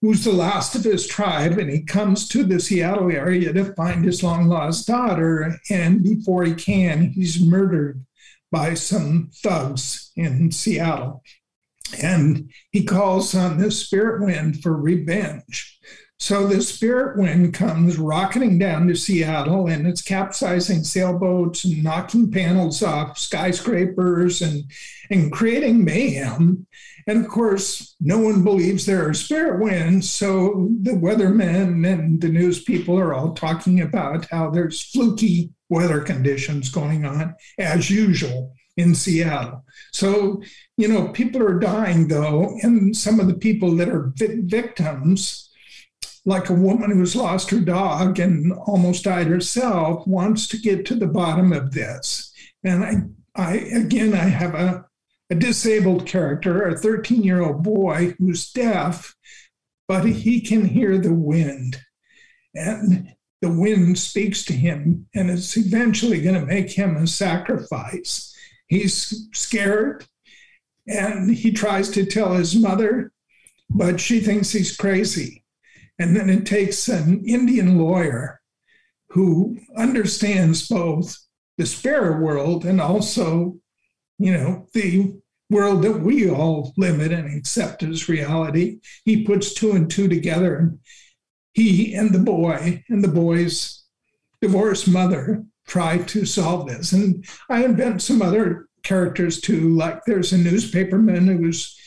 who's 0.00 0.24
the 0.24 0.32
last 0.32 0.74
of 0.74 0.84
his 0.84 1.06
tribe, 1.06 1.58
and 1.58 1.70
he 1.70 1.82
comes 1.82 2.28
to 2.28 2.44
the 2.44 2.60
Seattle 2.60 3.10
area 3.10 3.52
to 3.52 3.74
find 3.74 4.04
his 4.04 4.22
long 4.22 4.46
lost 4.46 4.86
daughter. 4.86 5.58
And 5.70 6.02
before 6.02 6.44
he 6.44 6.54
can, 6.54 7.10
he's 7.10 7.40
murdered 7.40 8.04
by 8.50 8.74
some 8.74 9.30
thugs 9.34 10.12
in 10.16 10.50
Seattle. 10.50 11.22
And 12.02 12.50
he 12.70 12.84
calls 12.84 13.34
on 13.34 13.58
the 13.58 13.70
spirit 13.70 14.24
wind 14.24 14.62
for 14.62 14.76
revenge. 14.76 15.78
So 16.18 16.46
the 16.46 16.62
spirit 16.62 17.18
wind 17.18 17.52
comes 17.52 17.98
rocketing 17.98 18.58
down 18.58 18.88
to 18.88 18.96
Seattle 18.96 19.66
and 19.66 19.86
it's 19.86 20.00
capsizing 20.00 20.82
sailboats 20.82 21.64
and 21.64 21.84
knocking 21.84 22.30
panels 22.30 22.82
off 22.82 23.18
skyscrapers 23.18 24.40
and, 24.40 24.64
and 25.10 25.30
creating 25.30 25.84
mayhem. 25.84 26.66
And 27.06 27.24
of 27.24 27.30
course, 27.30 27.94
no 28.00 28.18
one 28.18 28.42
believes 28.42 28.84
there 28.84 29.08
are 29.08 29.14
spirit 29.14 29.62
winds. 29.62 30.10
So 30.10 30.68
the 30.82 30.92
weathermen 30.92 31.86
and 31.88 32.20
the 32.20 32.28
news 32.28 32.62
people 32.62 32.98
are 32.98 33.14
all 33.14 33.32
talking 33.32 33.80
about 33.80 34.26
how 34.30 34.50
there's 34.50 34.82
fluky 34.82 35.52
weather 35.68 36.00
conditions 36.00 36.68
going 36.68 37.04
on 37.04 37.34
as 37.58 37.90
usual 37.90 38.54
in 38.76 38.94
Seattle. 38.94 39.64
So, 39.92 40.42
you 40.76 40.88
know, 40.88 41.08
people 41.08 41.42
are 41.42 41.58
dying 41.58 42.08
though, 42.08 42.56
and 42.62 42.96
some 42.96 43.20
of 43.20 43.26
the 43.26 43.34
people 43.34 43.74
that 43.76 43.88
are 43.88 44.12
vi- 44.16 44.40
victims, 44.42 45.50
like 46.24 46.50
a 46.50 46.54
woman 46.54 46.90
who's 46.90 47.16
lost 47.16 47.50
her 47.50 47.60
dog 47.60 48.18
and 48.18 48.52
almost 48.52 49.04
died 49.04 49.28
herself, 49.28 50.06
wants 50.06 50.48
to 50.48 50.58
get 50.58 50.84
to 50.86 50.94
the 50.94 51.06
bottom 51.06 51.52
of 51.52 51.72
this. 51.72 52.32
And 52.64 52.84
I, 52.84 52.94
I 53.40 53.54
again, 53.56 54.12
I 54.12 54.24
have 54.24 54.54
a, 54.54 54.85
a 55.30 55.34
disabled 55.34 56.06
character, 56.06 56.66
a 56.68 56.78
13 56.78 57.22
year 57.22 57.42
old 57.42 57.62
boy 57.62 58.14
who's 58.18 58.52
deaf, 58.52 59.14
but 59.88 60.04
he 60.04 60.40
can 60.40 60.64
hear 60.64 60.98
the 60.98 61.14
wind. 61.14 61.80
And 62.54 63.14
the 63.42 63.50
wind 63.50 63.98
speaks 63.98 64.44
to 64.46 64.52
him, 64.52 65.06
and 65.14 65.30
it's 65.30 65.56
eventually 65.56 66.22
going 66.22 66.40
to 66.40 66.46
make 66.46 66.70
him 66.70 66.96
a 66.96 67.06
sacrifice. 67.06 68.34
He's 68.68 69.28
scared 69.32 70.06
and 70.86 71.30
he 71.30 71.52
tries 71.52 71.90
to 71.90 72.06
tell 72.06 72.34
his 72.34 72.54
mother, 72.54 73.12
but 73.68 74.00
she 74.00 74.20
thinks 74.20 74.52
he's 74.52 74.76
crazy. 74.76 75.44
And 75.98 76.16
then 76.16 76.30
it 76.30 76.46
takes 76.46 76.88
an 76.88 77.24
Indian 77.26 77.78
lawyer 77.78 78.40
who 79.10 79.58
understands 79.76 80.68
both 80.68 81.16
the 81.58 81.66
spirit 81.66 82.20
world 82.20 82.64
and 82.64 82.80
also, 82.80 83.56
you 84.18 84.32
know, 84.32 84.66
the 84.72 85.14
world 85.50 85.82
that 85.82 86.00
we 86.00 86.28
all 86.28 86.72
live 86.76 87.00
in 87.00 87.12
and 87.12 87.36
accept 87.36 87.82
as 87.82 88.08
reality. 88.08 88.80
He 89.04 89.24
puts 89.24 89.54
two 89.54 89.72
and 89.72 89.90
two 89.90 90.08
together, 90.08 90.56
and 90.56 90.78
he 91.52 91.94
and 91.94 92.12
the 92.12 92.18
boy 92.18 92.82
and 92.88 93.04
the 93.04 93.08
boy's 93.08 93.84
divorced 94.40 94.88
mother 94.88 95.44
try 95.66 95.98
to 95.98 96.24
solve 96.24 96.68
this. 96.68 96.92
And 96.92 97.24
I 97.48 97.64
invent 97.64 98.02
some 98.02 98.22
other 98.22 98.68
characters 98.82 99.40
too. 99.40 99.74
Like 99.74 100.00
there's 100.06 100.32
a 100.32 100.38
newspaperman 100.38 101.26
who's 101.26 101.78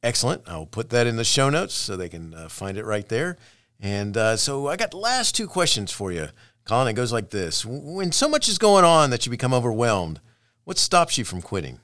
Excellent. 0.02 0.42
I'll 0.48 0.66
put 0.66 0.90
that 0.90 1.06
in 1.06 1.14
the 1.16 1.24
show 1.24 1.48
notes 1.48 1.74
so 1.74 1.96
they 1.96 2.08
can 2.08 2.34
uh, 2.34 2.48
find 2.48 2.76
it 2.76 2.84
right 2.84 3.08
there. 3.08 3.38
And 3.82 4.16
uh, 4.16 4.36
so 4.36 4.68
I 4.68 4.76
got 4.76 4.92
the 4.92 4.96
last 4.96 5.34
two 5.34 5.48
questions 5.48 5.90
for 5.90 6.12
you, 6.12 6.28
Colin. 6.64 6.86
It 6.86 6.92
goes 6.92 7.12
like 7.12 7.30
this 7.30 7.64
When 7.66 8.12
so 8.12 8.28
much 8.28 8.48
is 8.48 8.56
going 8.56 8.84
on 8.84 9.10
that 9.10 9.26
you 9.26 9.30
become 9.30 9.52
overwhelmed, 9.52 10.20
what 10.64 10.78
stops 10.78 11.18
you 11.18 11.24
from 11.24 11.42
quitting? 11.42 11.80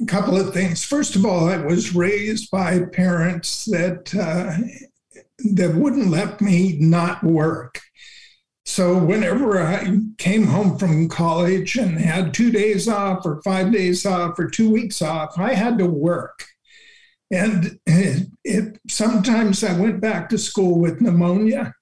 A 0.00 0.06
couple 0.06 0.40
of 0.40 0.54
things. 0.54 0.82
First 0.82 1.14
of 1.14 1.26
all, 1.26 1.48
I 1.48 1.58
was 1.58 1.94
raised 1.94 2.50
by 2.50 2.80
parents 2.92 3.66
that 3.66 4.12
uh, 4.14 4.56
that 5.52 5.74
wouldn't 5.74 6.08
let 6.08 6.40
me 6.40 6.78
not 6.80 7.22
work. 7.22 7.78
So 8.64 8.96
whenever 8.96 9.60
I 9.60 9.98
came 10.18 10.46
home 10.46 10.78
from 10.78 11.08
college 11.08 11.76
and 11.76 11.98
had 11.98 12.32
two 12.32 12.50
days 12.50 12.88
off 12.88 13.26
or 13.26 13.42
five 13.42 13.70
days 13.70 14.06
off 14.06 14.38
or 14.38 14.48
two 14.48 14.70
weeks 14.70 15.02
off, 15.02 15.38
I 15.38 15.52
had 15.52 15.76
to 15.78 15.86
work. 15.86 16.46
And 17.32 17.78
it, 17.86 18.28
it, 18.44 18.78
sometimes 18.90 19.64
I 19.64 19.78
went 19.80 20.02
back 20.02 20.28
to 20.28 20.38
school 20.38 20.78
with 20.78 21.00
pneumonia, 21.00 21.74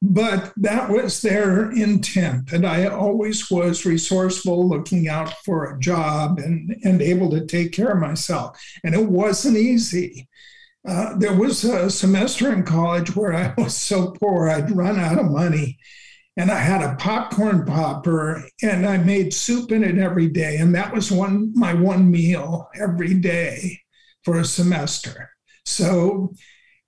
but 0.00 0.52
that 0.56 0.88
was 0.88 1.20
their 1.20 1.72
intent. 1.72 2.52
And 2.52 2.64
I 2.64 2.86
always 2.86 3.50
was 3.50 3.84
resourceful, 3.84 4.68
looking 4.68 5.08
out 5.08 5.34
for 5.44 5.64
a 5.64 5.80
job 5.80 6.38
and, 6.38 6.76
and 6.84 7.02
able 7.02 7.28
to 7.30 7.44
take 7.44 7.72
care 7.72 7.88
of 7.88 7.98
myself. 7.98 8.56
And 8.84 8.94
it 8.94 9.06
wasn't 9.06 9.56
easy. 9.56 10.28
Uh, 10.86 11.18
there 11.18 11.34
was 11.34 11.64
a 11.64 11.90
semester 11.90 12.52
in 12.52 12.62
college 12.62 13.16
where 13.16 13.34
I 13.34 13.54
was 13.58 13.76
so 13.76 14.12
poor, 14.12 14.48
I'd 14.48 14.70
run 14.70 15.00
out 15.00 15.18
of 15.18 15.32
money 15.32 15.78
and 16.36 16.48
I 16.48 16.58
had 16.58 16.82
a 16.82 16.94
popcorn 16.94 17.64
popper 17.64 18.44
and 18.62 18.86
I 18.86 18.98
made 18.98 19.34
soup 19.34 19.72
in 19.72 19.82
it 19.82 19.98
every 19.98 20.28
day. 20.28 20.58
And 20.58 20.72
that 20.76 20.94
was 20.94 21.10
one 21.10 21.52
my 21.56 21.74
one 21.74 22.08
meal 22.08 22.68
every 22.78 23.14
day 23.14 23.80
for 24.26 24.40
a 24.40 24.44
semester. 24.44 25.30
So, 25.64 26.34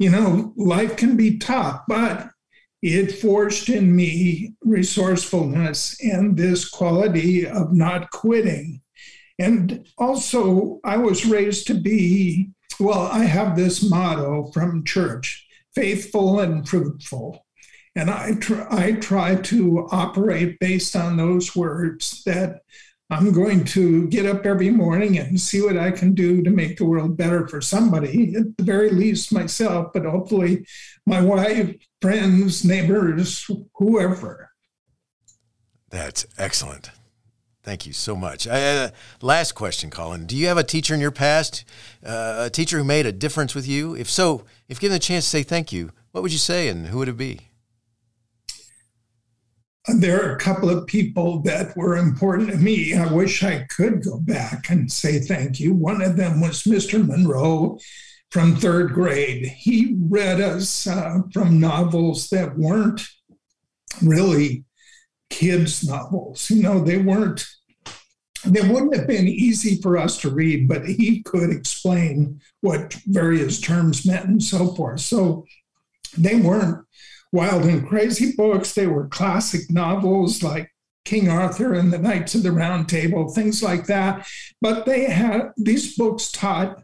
you 0.01 0.11
know, 0.11 0.53
life 0.57 0.97
can 0.97 1.17
be 1.17 1.39
tough, 1.39 1.83
but 1.87 2.31
it 2.83 3.13
forged 3.13 3.71
in 3.71 3.95
me 3.95 4.55
resourcefulness 4.65 5.97
and 6.03 6.37
this 6.37 6.69
quality 6.69 7.47
of 7.47 7.73
not 7.73 8.11
quitting. 8.11 8.83
And 9.39 9.87
also, 9.97 10.81
I 10.85 10.97
was 10.97 11.27
raised 11.27 11.69
to 11.69 11.75
be, 11.75 12.51
well, 12.81 13.03
I 13.07 13.25
have 13.25 13.55
this 13.55 13.89
motto 13.89 14.51
from 14.53 14.85
church 14.85 15.47
faithful 15.77 16.41
and 16.41 16.69
fruitful. 16.69 17.47
And 17.95 18.11
I, 18.11 18.35
tr- 18.35 18.67
I 18.69 18.93
try 18.93 19.37
to 19.37 19.87
operate 19.93 20.59
based 20.59 20.97
on 20.97 21.17
those 21.17 21.55
words 21.55 22.23
that 22.25 22.63
I'm 23.11 23.33
going 23.33 23.65
to 23.65 24.07
get 24.09 24.27
up 24.27 24.45
every 24.45 24.69
morning 24.69 25.19
and 25.19 25.41
see 25.41 25.63
what 25.63 25.79
I 25.79 25.91
can 25.91 26.13
do 26.15 26.43
to 26.43 26.51
make 26.51 26.77
the 26.77 26.85
world 26.85 27.17
better 27.17 27.49
for 27.49 27.63
somebody, 27.63 28.35
at 28.37 28.57
the 28.59 28.65
very 28.65 28.91
least 28.91 29.33
myself, 29.33 29.93
but 29.95 30.05
hopefully 30.05 30.67
my 31.07 31.23
wife, 31.23 31.75
friends, 32.03 32.67
neighbors, 32.67 33.51
whoever. 33.77 34.51
That's 35.89 36.27
excellent. 36.37 36.91
Thank 37.63 37.87
you 37.87 37.95
so 37.95 38.15
much. 38.15 38.47
Uh, 38.47 38.91
last 39.23 39.53
question, 39.53 39.91
Colin. 39.91 40.27
Do 40.27 40.37
you 40.37 40.47
have 40.47 40.59
a 40.59 40.65
teacher 40.65 40.95
in 40.95 41.01
your 41.01 41.11
past, 41.11 41.65
uh, 42.05 42.45
a 42.47 42.51
teacher 42.51 42.79
who 42.79 42.85
made 42.85 43.07
a 43.07 43.13
difference 43.13 43.55
with 43.55 43.67
you? 43.67 43.95
If 43.95 44.11
so, 44.11 44.45
if 44.69 44.79
given 44.79 44.95
the 44.95 44.99
chance 44.99 45.25
to 45.25 45.31
say 45.31 45.43
thank 45.43 45.73
you, 45.73 45.93
what 46.13 46.23
would 46.23 46.33
you 46.33 46.39
say 46.39 46.69
and 46.69 46.87
who 46.89 46.99
would 46.99 47.09
it 47.09 47.17
be? 47.17 47.48
There 49.97 50.23
are 50.23 50.35
a 50.35 50.39
couple 50.39 50.71
of 50.71 50.87
people 50.87 51.41
that 51.43 51.77
were 51.77 51.97
important 51.97 52.51
to 52.51 52.57
me. 52.57 52.95
I 52.95 53.11
wish 53.13 53.43
I 53.43 53.67
could 53.71 54.05
go 54.05 54.19
back 54.19 54.71
and 54.71 54.91
say 54.91 55.19
thank 55.19 55.59
you. 55.59 55.73
One 55.75 56.03
of 56.03 56.17
them 56.17 56.41
was 56.41 56.65
Mr. 56.65 57.05
Monroe 57.05 57.79
from 58.31 58.57
third 58.57 58.93
grade. 58.93 59.47
He 59.47 59.97
read 59.99 60.41
us 60.41 60.87
uh, 60.87 61.21
from 61.33 61.61
novels 61.61 62.29
that 62.29 62.59
weren't 62.59 63.03
really 64.03 64.65
kids' 65.31 65.87
novels. 65.87 66.51
You 66.51 66.63
know, 66.63 66.81
they 66.81 66.99
weren't, 66.99 67.47
they 68.45 68.69
wouldn't 68.69 68.95
have 68.95 69.07
been 69.07 69.27
easy 69.27 69.81
for 69.81 69.97
us 69.97 70.19
to 70.21 70.31
read, 70.31 70.69
but 70.69 70.87
he 70.87 71.23
could 71.23 71.51
explain 71.51 72.41
what 72.61 72.95
various 73.07 73.61
terms 73.61 74.07
meant 74.07 74.27
and 74.27 74.43
so 74.43 74.75
forth. 74.75 75.01
So 75.01 75.47
they 76.17 76.37
weren't 76.37 76.85
wild 77.33 77.65
and 77.65 77.87
crazy 77.87 78.33
books. 78.37 78.75
They 78.75 78.87
were 78.87 79.09
classic 79.09 79.71
novels 79.71 80.43
like 80.43 80.71
King 81.05 81.29
Arthur 81.29 81.75
and 81.75 81.93
the 81.93 81.99
Knights 81.99 82.35
of 82.35 82.43
the 82.43 82.53
Round 82.53 82.89
Table, 82.89 83.29
things 83.29 83.63
like 83.63 83.87
that. 83.87 84.27
But 84.61 84.87
they 84.87 85.05
had 85.05 85.53
these 85.57 85.97
books 85.97 86.31
taught 86.31 86.83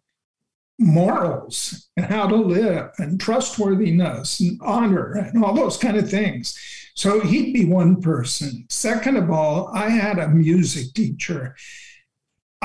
morals 0.79 1.89
and 1.97 2.07
how 2.07 2.27
to 2.27 2.37
live 2.37 2.91
and 2.99 3.21
trustworthiness 3.21 4.41
and 4.41 4.61
honor 4.63 5.13
and 5.13 5.45
all 5.45 5.55
those 5.55 5.77
kind 5.77 5.97
of 5.97 6.11
things. 6.11 6.59
So 6.95 7.21
he'd 7.21 7.53
be 7.53 7.65
one 7.65 8.01
person. 8.01 8.67
Second 8.71 9.17
of 9.17 9.31
all, 9.31 9.69
I 9.75 9.89
had 9.91 10.19
a 10.19 10.29
music 10.29 10.95
teacher 10.95 11.55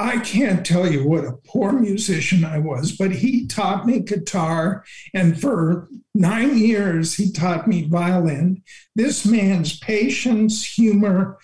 I 0.01 0.19
can't 0.19 0.65
tell 0.65 0.89
you 0.89 1.05
what 1.05 1.25
a 1.25 1.37
poor 1.45 1.73
musician 1.73 2.45
I 2.45 2.57
was, 2.59 2.93
but 2.93 3.11
he 3.11 3.47
taught 3.47 3.85
me 3.85 3.99
guitar. 3.99 4.85
And 5.13 5.39
for 5.39 5.89
nine 6.15 6.57
years, 6.57 7.15
he 7.15 7.33
taught 7.33 7.67
me 7.67 7.89
violin. 7.89 8.63
This 8.95 9.25
man's 9.25 9.77
patience, 9.77 10.63
humor, 10.65 11.37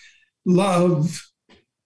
love 0.45 1.29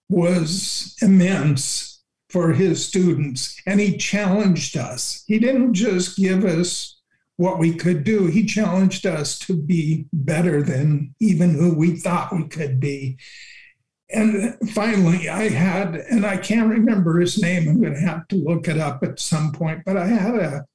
was 0.09 0.95
immense 1.01 2.03
for 2.29 2.53
his 2.53 2.85
students. 2.85 3.59
And 3.65 3.79
he 3.79 3.97
challenged 3.97 4.77
us. 4.77 5.23
He 5.25 5.39
didn't 5.39 5.73
just 5.73 6.17
give 6.17 6.45
us 6.45 6.99
what 7.37 7.57
we 7.57 7.73
could 7.73 8.03
do, 8.03 8.27
he 8.27 8.45
challenged 8.45 9.05
us 9.05 9.39
to 9.39 9.55
be 9.55 10.05
better 10.11 10.61
than 10.61 11.15
even 11.21 11.51
who 11.51 11.73
we 11.73 11.95
thought 11.95 12.35
we 12.35 12.45
could 12.45 12.81
be. 12.81 13.17
And 14.11 14.57
finally, 14.71 15.29
I 15.29 15.49
had, 15.49 15.95
and 15.95 16.25
I 16.25 16.37
can't 16.37 16.69
remember 16.69 17.19
his 17.19 17.41
name, 17.41 17.67
I'm 17.67 17.79
going 17.79 17.93
to 17.93 17.99
have 17.99 18.27
to 18.29 18.35
look 18.35 18.67
it 18.67 18.79
up 18.79 19.03
at 19.03 19.19
some 19.19 19.51
point, 19.51 19.83
but 19.85 19.97
I 19.97 20.07
had 20.07 20.35
a, 20.35 20.65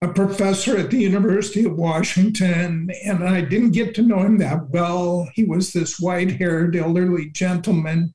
a 0.00 0.08
professor 0.08 0.76
at 0.76 0.90
the 0.90 0.98
University 0.98 1.64
of 1.64 1.76
Washington, 1.76 2.90
and 3.04 3.24
I 3.24 3.40
didn't 3.40 3.72
get 3.72 3.94
to 3.96 4.02
know 4.02 4.20
him 4.20 4.38
that 4.38 4.68
well. 4.70 5.28
He 5.34 5.44
was 5.44 5.72
this 5.72 5.98
white 5.98 6.32
haired, 6.32 6.76
elderly 6.76 7.30
gentleman. 7.30 8.14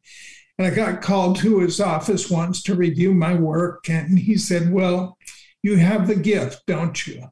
And 0.57 0.67
I 0.67 0.69
got 0.69 1.01
called 1.01 1.37
to 1.37 1.59
his 1.59 1.81
office 1.81 2.29
once 2.29 2.63
to 2.63 2.75
review 2.75 3.13
my 3.13 3.33
work, 3.33 3.89
and 3.89 4.17
he 4.17 4.37
said, 4.37 4.71
Well, 4.71 5.17
you 5.63 5.75
have 5.75 6.07
the 6.07 6.15
gift, 6.15 6.63
don't 6.67 7.05
you? 7.07 7.23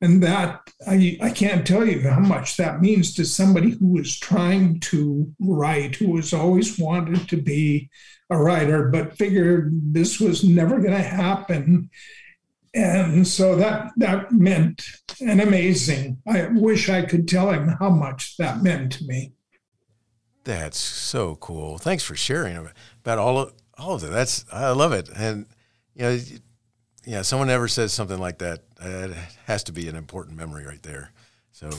And 0.00 0.22
that, 0.22 0.60
I, 0.86 1.18
I 1.20 1.30
can't 1.30 1.66
tell 1.66 1.84
you 1.84 2.08
how 2.08 2.20
much 2.20 2.56
that 2.56 2.80
means 2.80 3.14
to 3.14 3.24
somebody 3.24 3.70
who 3.70 3.98
is 3.98 4.18
trying 4.18 4.78
to 4.80 5.32
write, 5.40 5.96
who 5.96 6.14
has 6.16 6.32
always 6.32 6.78
wanted 6.78 7.28
to 7.28 7.36
be 7.36 7.90
a 8.30 8.38
writer, 8.38 8.88
but 8.88 9.16
figured 9.16 9.72
this 9.92 10.20
was 10.20 10.44
never 10.44 10.78
going 10.78 10.92
to 10.92 11.02
happen. 11.02 11.90
And 12.74 13.26
so 13.26 13.56
that 13.56 13.90
that 13.96 14.30
meant 14.30 14.84
an 15.20 15.40
amazing. 15.40 16.18
I 16.28 16.46
wish 16.52 16.88
I 16.88 17.02
could 17.02 17.26
tell 17.26 17.50
him 17.50 17.68
how 17.80 17.90
much 17.90 18.36
that 18.36 18.62
meant 18.62 18.92
to 18.92 19.04
me. 19.04 19.32
That's 20.44 20.78
so 20.78 21.36
cool. 21.36 21.78
Thanks 21.78 22.04
for 22.04 22.14
sharing 22.14 22.68
about 23.02 23.18
all 23.18 23.38
of 23.38 23.52
all 23.76 23.94
of 23.94 24.02
that. 24.02 24.10
That's 24.10 24.44
I 24.52 24.70
love 24.70 24.92
it. 24.92 25.08
And 25.16 25.46
you 25.94 26.02
know, 26.02 26.18
yeah, 27.08 27.22
someone 27.22 27.48
ever 27.48 27.68
says 27.68 27.94
something 27.94 28.18
like 28.18 28.36
that, 28.38 28.64
it 28.82 29.16
has 29.46 29.64
to 29.64 29.72
be 29.72 29.88
an 29.88 29.96
important 29.96 30.36
memory 30.36 30.66
right 30.66 30.82
there. 30.82 31.10
So 31.52 31.70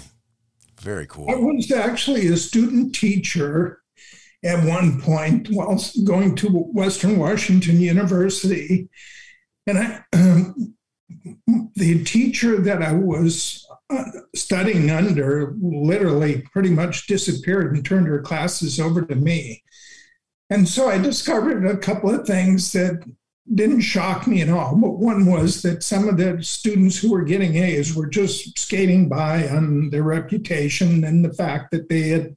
very 0.82 1.06
cool. 1.06 1.30
I 1.30 1.36
was 1.36 1.72
actually 1.72 2.26
a 2.28 2.36
student 2.36 2.96
teacher 2.96 3.80
at 4.44 4.66
one 4.66 5.00
point 5.00 5.48
while 5.52 5.80
going 6.04 6.36
to 6.38 6.48
Western 6.48 7.20
Washington 7.20 7.80
University. 7.80 8.90
And 9.68 9.78
I, 9.78 10.04
um, 10.14 10.74
the 11.76 12.04
teacher 12.06 12.60
that 12.62 12.82
I 12.82 12.94
was 12.94 13.68
uh, 13.92 14.06
studying 14.36 14.90
under 14.90 15.54
literally 15.62 16.42
pretty 16.52 16.72
much 16.72 17.06
disappeared 17.06 17.76
and 17.76 17.86
turned 17.86 18.08
her 18.08 18.22
classes 18.22 18.80
over 18.80 19.04
to 19.04 19.16
me. 19.16 19.62
And 20.50 20.68
so 20.68 20.90
I 20.90 20.98
discovered 20.98 21.68
a 21.68 21.78
couple 21.78 22.10
of 22.10 22.26
things 22.26 22.72
that 22.72 23.04
didn't 23.54 23.82
shock 23.82 24.28
me 24.28 24.42
at 24.42 24.50
all. 24.50 24.76
But 24.76 25.00
one 25.00 25.26
was 25.26 25.62
that 25.64 25.84
some 25.84 26.08
of 26.08 26.18
the 26.18 26.44
students 26.44 26.98
who 26.98 27.12
were 27.12 27.24
getting 27.24 27.56
A's 27.56 27.96
were 27.96 28.08
just 28.08 28.58
skating 28.58 29.10
by 29.10 29.48
on 29.48 29.90
their 29.90 30.04
reputation 30.04 31.04
and 31.04 31.24
the 31.26 31.34
fact 31.34 31.72
that 31.72 31.90
they 31.90 32.10
had 32.10 32.36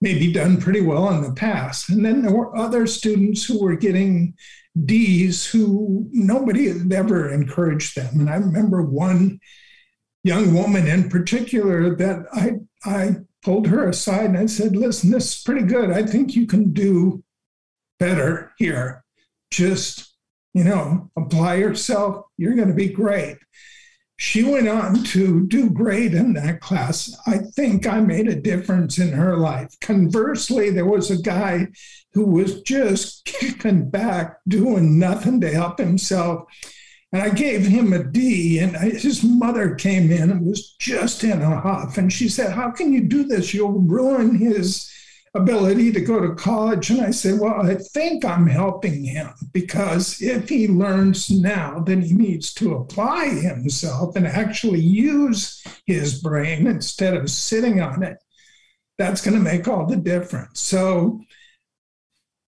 maybe 0.00 0.32
done 0.32 0.60
pretty 0.60 0.80
well 0.80 1.08
in 1.10 1.22
the 1.22 1.32
past. 1.32 1.88
And 1.88 2.04
then 2.04 2.22
there 2.22 2.34
were 2.34 2.56
other 2.56 2.86
students 2.86 3.44
who 3.44 3.60
were 3.60 3.76
getting 3.76 4.34
D's 4.84 5.46
who 5.46 6.08
nobody 6.12 6.68
had 6.68 6.92
ever 6.92 7.32
encouraged 7.32 7.96
them. 7.96 8.20
And 8.20 8.30
I 8.30 8.36
remember 8.36 8.82
one 8.82 9.40
young 10.22 10.54
woman 10.54 10.86
in 10.86 11.08
particular 11.08 11.96
that 11.96 12.26
I, 12.32 12.58
I 12.84 13.16
pulled 13.42 13.66
her 13.68 13.88
aside 13.88 14.26
and 14.26 14.38
I 14.38 14.46
said, 14.46 14.76
listen, 14.76 15.10
this 15.10 15.36
is 15.36 15.42
pretty 15.42 15.66
good. 15.66 15.90
I 15.90 16.04
think 16.04 16.36
you 16.36 16.46
can 16.46 16.72
do 16.72 17.24
better 17.98 18.52
here. 18.58 19.04
Just 19.50 20.07
you 20.58 20.64
know, 20.64 21.08
apply 21.16 21.54
yourself, 21.54 22.26
you're 22.36 22.56
going 22.56 22.68
to 22.68 22.74
be 22.74 22.88
great. 22.88 23.36
She 24.16 24.42
went 24.42 24.66
on 24.66 25.04
to 25.04 25.46
do 25.46 25.70
great 25.70 26.12
in 26.12 26.32
that 26.32 26.60
class. 26.60 27.16
I 27.28 27.38
think 27.38 27.86
I 27.86 28.00
made 28.00 28.26
a 28.26 28.34
difference 28.34 28.98
in 28.98 29.12
her 29.12 29.36
life. 29.36 29.72
Conversely, 29.80 30.70
there 30.70 30.84
was 30.84 31.12
a 31.12 31.22
guy 31.22 31.68
who 32.12 32.26
was 32.26 32.62
just 32.62 33.24
kicking 33.24 33.88
back, 33.88 34.38
doing 34.48 34.98
nothing 34.98 35.40
to 35.42 35.50
help 35.52 35.78
himself. 35.78 36.48
And 37.12 37.22
I 37.22 37.30
gave 37.30 37.64
him 37.64 37.92
a 37.92 38.02
D, 38.02 38.58
and 38.58 38.76
his 38.76 39.22
mother 39.22 39.76
came 39.76 40.10
in 40.10 40.32
and 40.32 40.44
was 40.44 40.74
just 40.80 41.22
in 41.22 41.40
a 41.40 41.60
huff. 41.60 41.96
And 41.96 42.12
she 42.12 42.28
said, 42.28 42.52
How 42.52 42.72
can 42.72 42.92
you 42.92 43.04
do 43.04 43.22
this? 43.22 43.54
You'll 43.54 43.80
ruin 43.80 44.34
his 44.34 44.92
ability 45.34 45.92
to 45.92 46.00
go 46.00 46.20
to 46.20 46.34
college. 46.34 46.90
And 46.90 47.00
I 47.00 47.10
said, 47.10 47.38
Well, 47.40 47.60
I 47.66 47.74
think 47.74 48.24
I'm 48.24 48.46
helping 48.46 49.04
him 49.04 49.30
because 49.52 50.20
if 50.20 50.48
he 50.48 50.68
learns 50.68 51.30
now, 51.30 51.80
then 51.80 52.02
he 52.02 52.14
needs 52.14 52.52
to 52.54 52.74
apply 52.74 53.28
himself 53.28 54.16
and 54.16 54.26
actually 54.26 54.80
use 54.80 55.62
his 55.86 56.20
brain 56.20 56.66
instead 56.66 57.14
of 57.14 57.30
sitting 57.30 57.80
on 57.80 58.02
it. 58.02 58.18
That's 58.96 59.22
going 59.22 59.36
to 59.36 59.42
make 59.42 59.68
all 59.68 59.86
the 59.86 59.96
difference. 59.96 60.60
So 60.60 61.20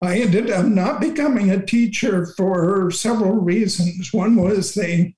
I 0.01 0.19
ended 0.19 0.49
up 0.49 0.65
not 0.65 0.99
becoming 0.99 1.51
a 1.51 1.63
teacher 1.63 2.33
for 2.35 2.89
several 2.89 3.35
reasons. 3.35 4.11
One 4.11 4.35
was 4.35 4.73
they 4.73 5.15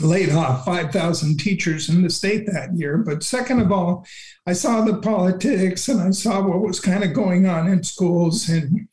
laid 0.00 0.30
off 0.30 0.64
5,000 0.64 1.38
teachers 1.38 1.88
in 1.88 2.02
the 2.02 2.10
state 2.10 2.46
that 2.46 2.74
year. 2.74 2.98
But 2.98 3.22
second 3.22 3.60
of 3.60 3.72
all, 3.72 4.06
I 4.46 4.52
saw 4.52 4.82
the 4.82 4.98
politics 4.98 5.88
and 5.88 6.00
I 6.00 6.10
saw 6.10 6.46
what 6.46 6.60
was 6.60 6.80
kind 6.80 7.04
of 7.04 7.12
going 7.12 7.46
on 7.46 7.68
in 7.68 7.82
schools. 7.82 8.48
And 8.48 8.88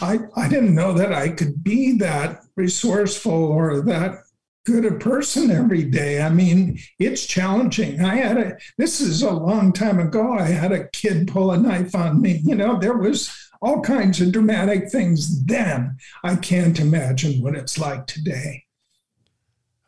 I, 0.00 0.18
I 0.36 0.48
didn't 0.48 0.74
know 0.74 0.92
that 0.92 1.12
I 1.12 1.28
could 1.28 1.62
be 1.62 1.92
that 1.98 2.40
resourceful 2.56 3.32
or 3.32 3.82
that 3.82 4.18
good 4.64 4.84
a 4.84 4.92
person 4.92 5.50
every 5.50 5.84
day. 5.84 6.22
I 6.22 6.28
mean, 6.28 6.78
it's 6.98 7.26
challenging. 7.26 8.00
I 8.00 8.16
had 8.16 8.38
a, 8.38 8.56
this 8.78 9.00
is 9.00 9.22
a 9.22 9.32
long 9.32 9.72
time 9.72 9.98
ago. 9.98 10.34
I 10.34 10.48
had 10.48 10.72
a 10.72 10.88
kid 10.88 11.28
pull 11.28 11.50
a 11.50 11.56
knife 11.56 11.94
on 11.94 12.20
me. 12.20 12.40
You 12.44 12.54
know, 12.54 12.78
there 12.78 12.96
was 12.96 13.36
all 13.60 13.80
kinds 13.80 14.20
of 14.20 14.32
dramatic 14.32 14.90
things 14.90 15.44
then. 15.44 15.96
I 16.22 16.36
can't 16.36 16.78
imagine 16.78 17.42
what 17.42 17.56
it's 17.56 17.78
like 17.78 18.06
today. 18.06 18.64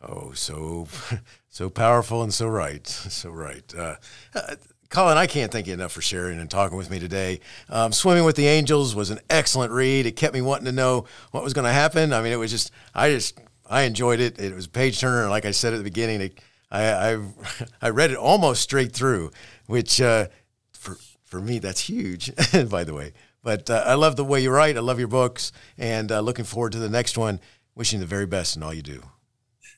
Oh, 0.01 0.33
so, 0.33 0.89
so 1.49 1.71
powerful 1.71 2.23
and 2.23 2.33
so 2.33 2.47
right. 2.49 2.87
So 3.11 3.31
right. 3.31 3.75
Uh, 3.77 3.97
uh, 4.35 4.57
Colin, 4.91 5.17
I 5.17 5.27
can't 5.27 5.51
thank 5.51 5.67
you 5.67 5.73
enough 5.75 5.93
for 5.93 6.03
sharing 6.03 6.39
and 6.39 6.49
talking 6.49 6.77
with 6.77 6.91
me 6.91 7.01
today. 7.01 7.41
Um, 7.69 7.91
Swimming 7.91 8.25
with 8.25 8.37
the 8.37 8.47
Angels 8.47 8.95
was 8.95 9.11
an 9.11 9.19
excellent 9.29 9.73
read. 9.73 10.07
It 10.07 10.13
kept 10.13 10.35
me 10.35 10.41
wanting 10.41 10.67
to 10.67 10.73
know 10.73 11.07
what 11.33 11.43
was 11.43 11.53
going 11.53 11.65
to 11.65 11.73
happen. 11.73 12.13
I 12.13 12.23
mean, 12.23 12.33
it 12.33 12.37
was 12.37 12.51
just, 12.51 12.71
I 12.95 13.11
just 13.11 13.39
I 13.69 13.83
enjoyed 13.83 14.21
it. 14.21 14.39
It 14.39 14.55
was 14.55 14.67
page 14.67 15.01
turner, 15.01 15.23
and 15.23 15.31
like 15.31 15.45
I 15.45 15.51
said 15.51 15.73
at 15.73 15.79
the 15.79 15.85
beginning, 15.85 16.21
it, 16.21 16.41
I, 16.71 17.13
I, 17.13 17.19
I 17.83 17.89
read 17.91 18.11
it 18.11 18.17
almost 18.17 18.63
straight 18.63 18.93
through, 18.93 19.31
which 19.67 20.01
uh, 20.01 20.27
for 20.73 20.97
for 21.25 21.41
me 21.41 21.59
that's 21.59 21.81
huge. 21.81 22.31
by 22.69 22.85
the 22.85 22.95
way, 22.95 23.13
but 23.43 23.69
uh, 23.71 23.85
I 23.87 23.95
love 23.95 24.17
the 24.17 24.25
way 24.25 24.43
you 24.43 24.51
write. 24.51 24.77
I 24.77 24.81
love 24.81 24.99
your 24.99 25.09
books, 25.09 25.53
and 25.79 26.13
uh, 26.13 26.21
looking 26.21 26.45
forward 26.45 26.73
to 26.73 26.79
the 26.79 26.91
next 26.91 27.17
one. 27.17 27.41
Wishing 27.77 27.99
the 27.99 28.07
very 28.07 28.27
best 28.27 28.55
in 28.55 28.63
all 28.63 28.73
you 28.73 28.83
do. 28.83 29.03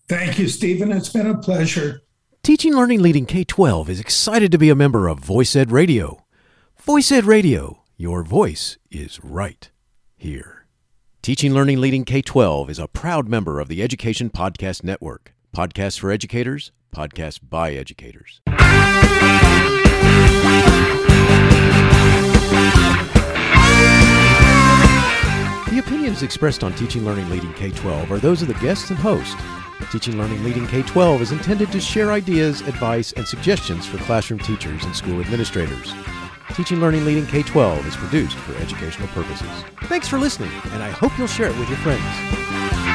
Thank 0.09 0.39
you, 0.39 0.49
Stephen. 0.49 0.93
It's 0.93 1.09
been 1.09 1.27
a 1.27 1.37
pleasure. 1.37 2.03
Teaching 2.43 2.75
Learning 2.75 3.03
Leading 3.03 3.27
K 3.27 3.43
12 3.43 3.91
is 3.91 3.99
excited 3.99 4.53
to 4.53 4.59
be 4.59 4.71
a 4.71 4.77
member 4.77 5.09
of 5.09 5.19
Voice 5.19 5.57
Ed 5.57 5.73
Radio. 5.73 6.25
Voice 6.81 7.11
Ed 7.11 7.25
Radio, 7.25 7.83
your 7.97 8.23
voice 8.23 8.79
is 8.89 9.19
right 9.25 9.69
here. 10.17 10.67
Teaching 11.23 11.53
Learning 11.53 11.81
Leading 11.81 12.05
K 12.05 12.23
12 12.23 12.71
is 12.71 12.79
a 12.79 12.87
proud 12.87 13.27
member 13.27 13.59
of 13.59 13.67
the 13.67 13.83
Education 13.83 14.31
Podcast 14.31 14.85
Network. 14.85 15.35
Podcasts 15.53 15.99
for 15.99 16.13
educators, 16.13 16.71
podcasts 16.95 17.41
by 17.43 17.73
educators. 17.73 18.41
The 25.69 25.83
opinions 25.85 26.23
expressed 26.23 26.63
on 26.63 26.73
Teaching 26.75 27.05
Learning 27.05 27.29
Leading 27.29 27.53
K 27.55 27.73
12 27.73 28.13
are 28.13 28.21
those 28.21 28.41
of 28.41 28.47
the 28.47 28.55
guests 28.55 28.91
and 28.91 28.99
host. 29.01 29.37
Teaching 29.93 30.19
Learning 30.19 30.43
Leading 30.43 30.67
K 30.67 30.83
12 30.83 31.23
is 31.23 31.33
intended 31.33 31.71
to 31.71 31.81
share 31.81 32.11
ideas, 32.11 32.61
advice, 32.63 33.13
and 33.13 33.27
suggestions 33.27 33.87
for 33.87 33.99
classroom 33.99 34.41
teachers 34.41 34.85
and 34.85 34.95
school 34.95 35.21
administrators. 35.21 35.95
Teaching 36.55 36.81
Learning 36.81 37.05
Leading 37.05 37.27
K 37.27 37.43
12 37.43 37.87
is 37.87 37.97
produced 37.97 38.37
for 38.37 38.57
educational 38.57 39.09
purposes. 39.09 39.49
Thanks 39.85 40.09
for 40.09 40.19
listening, 40.19 40.51
and 40.73 40.83
I 40.83 40.91
hope 40.91 41.17
you'll 41.17 41.29
share 41.29 41.51
it 41.51 41.59
with 41.59 41.69
your 41.69 41.79
friends. 41.79 42.86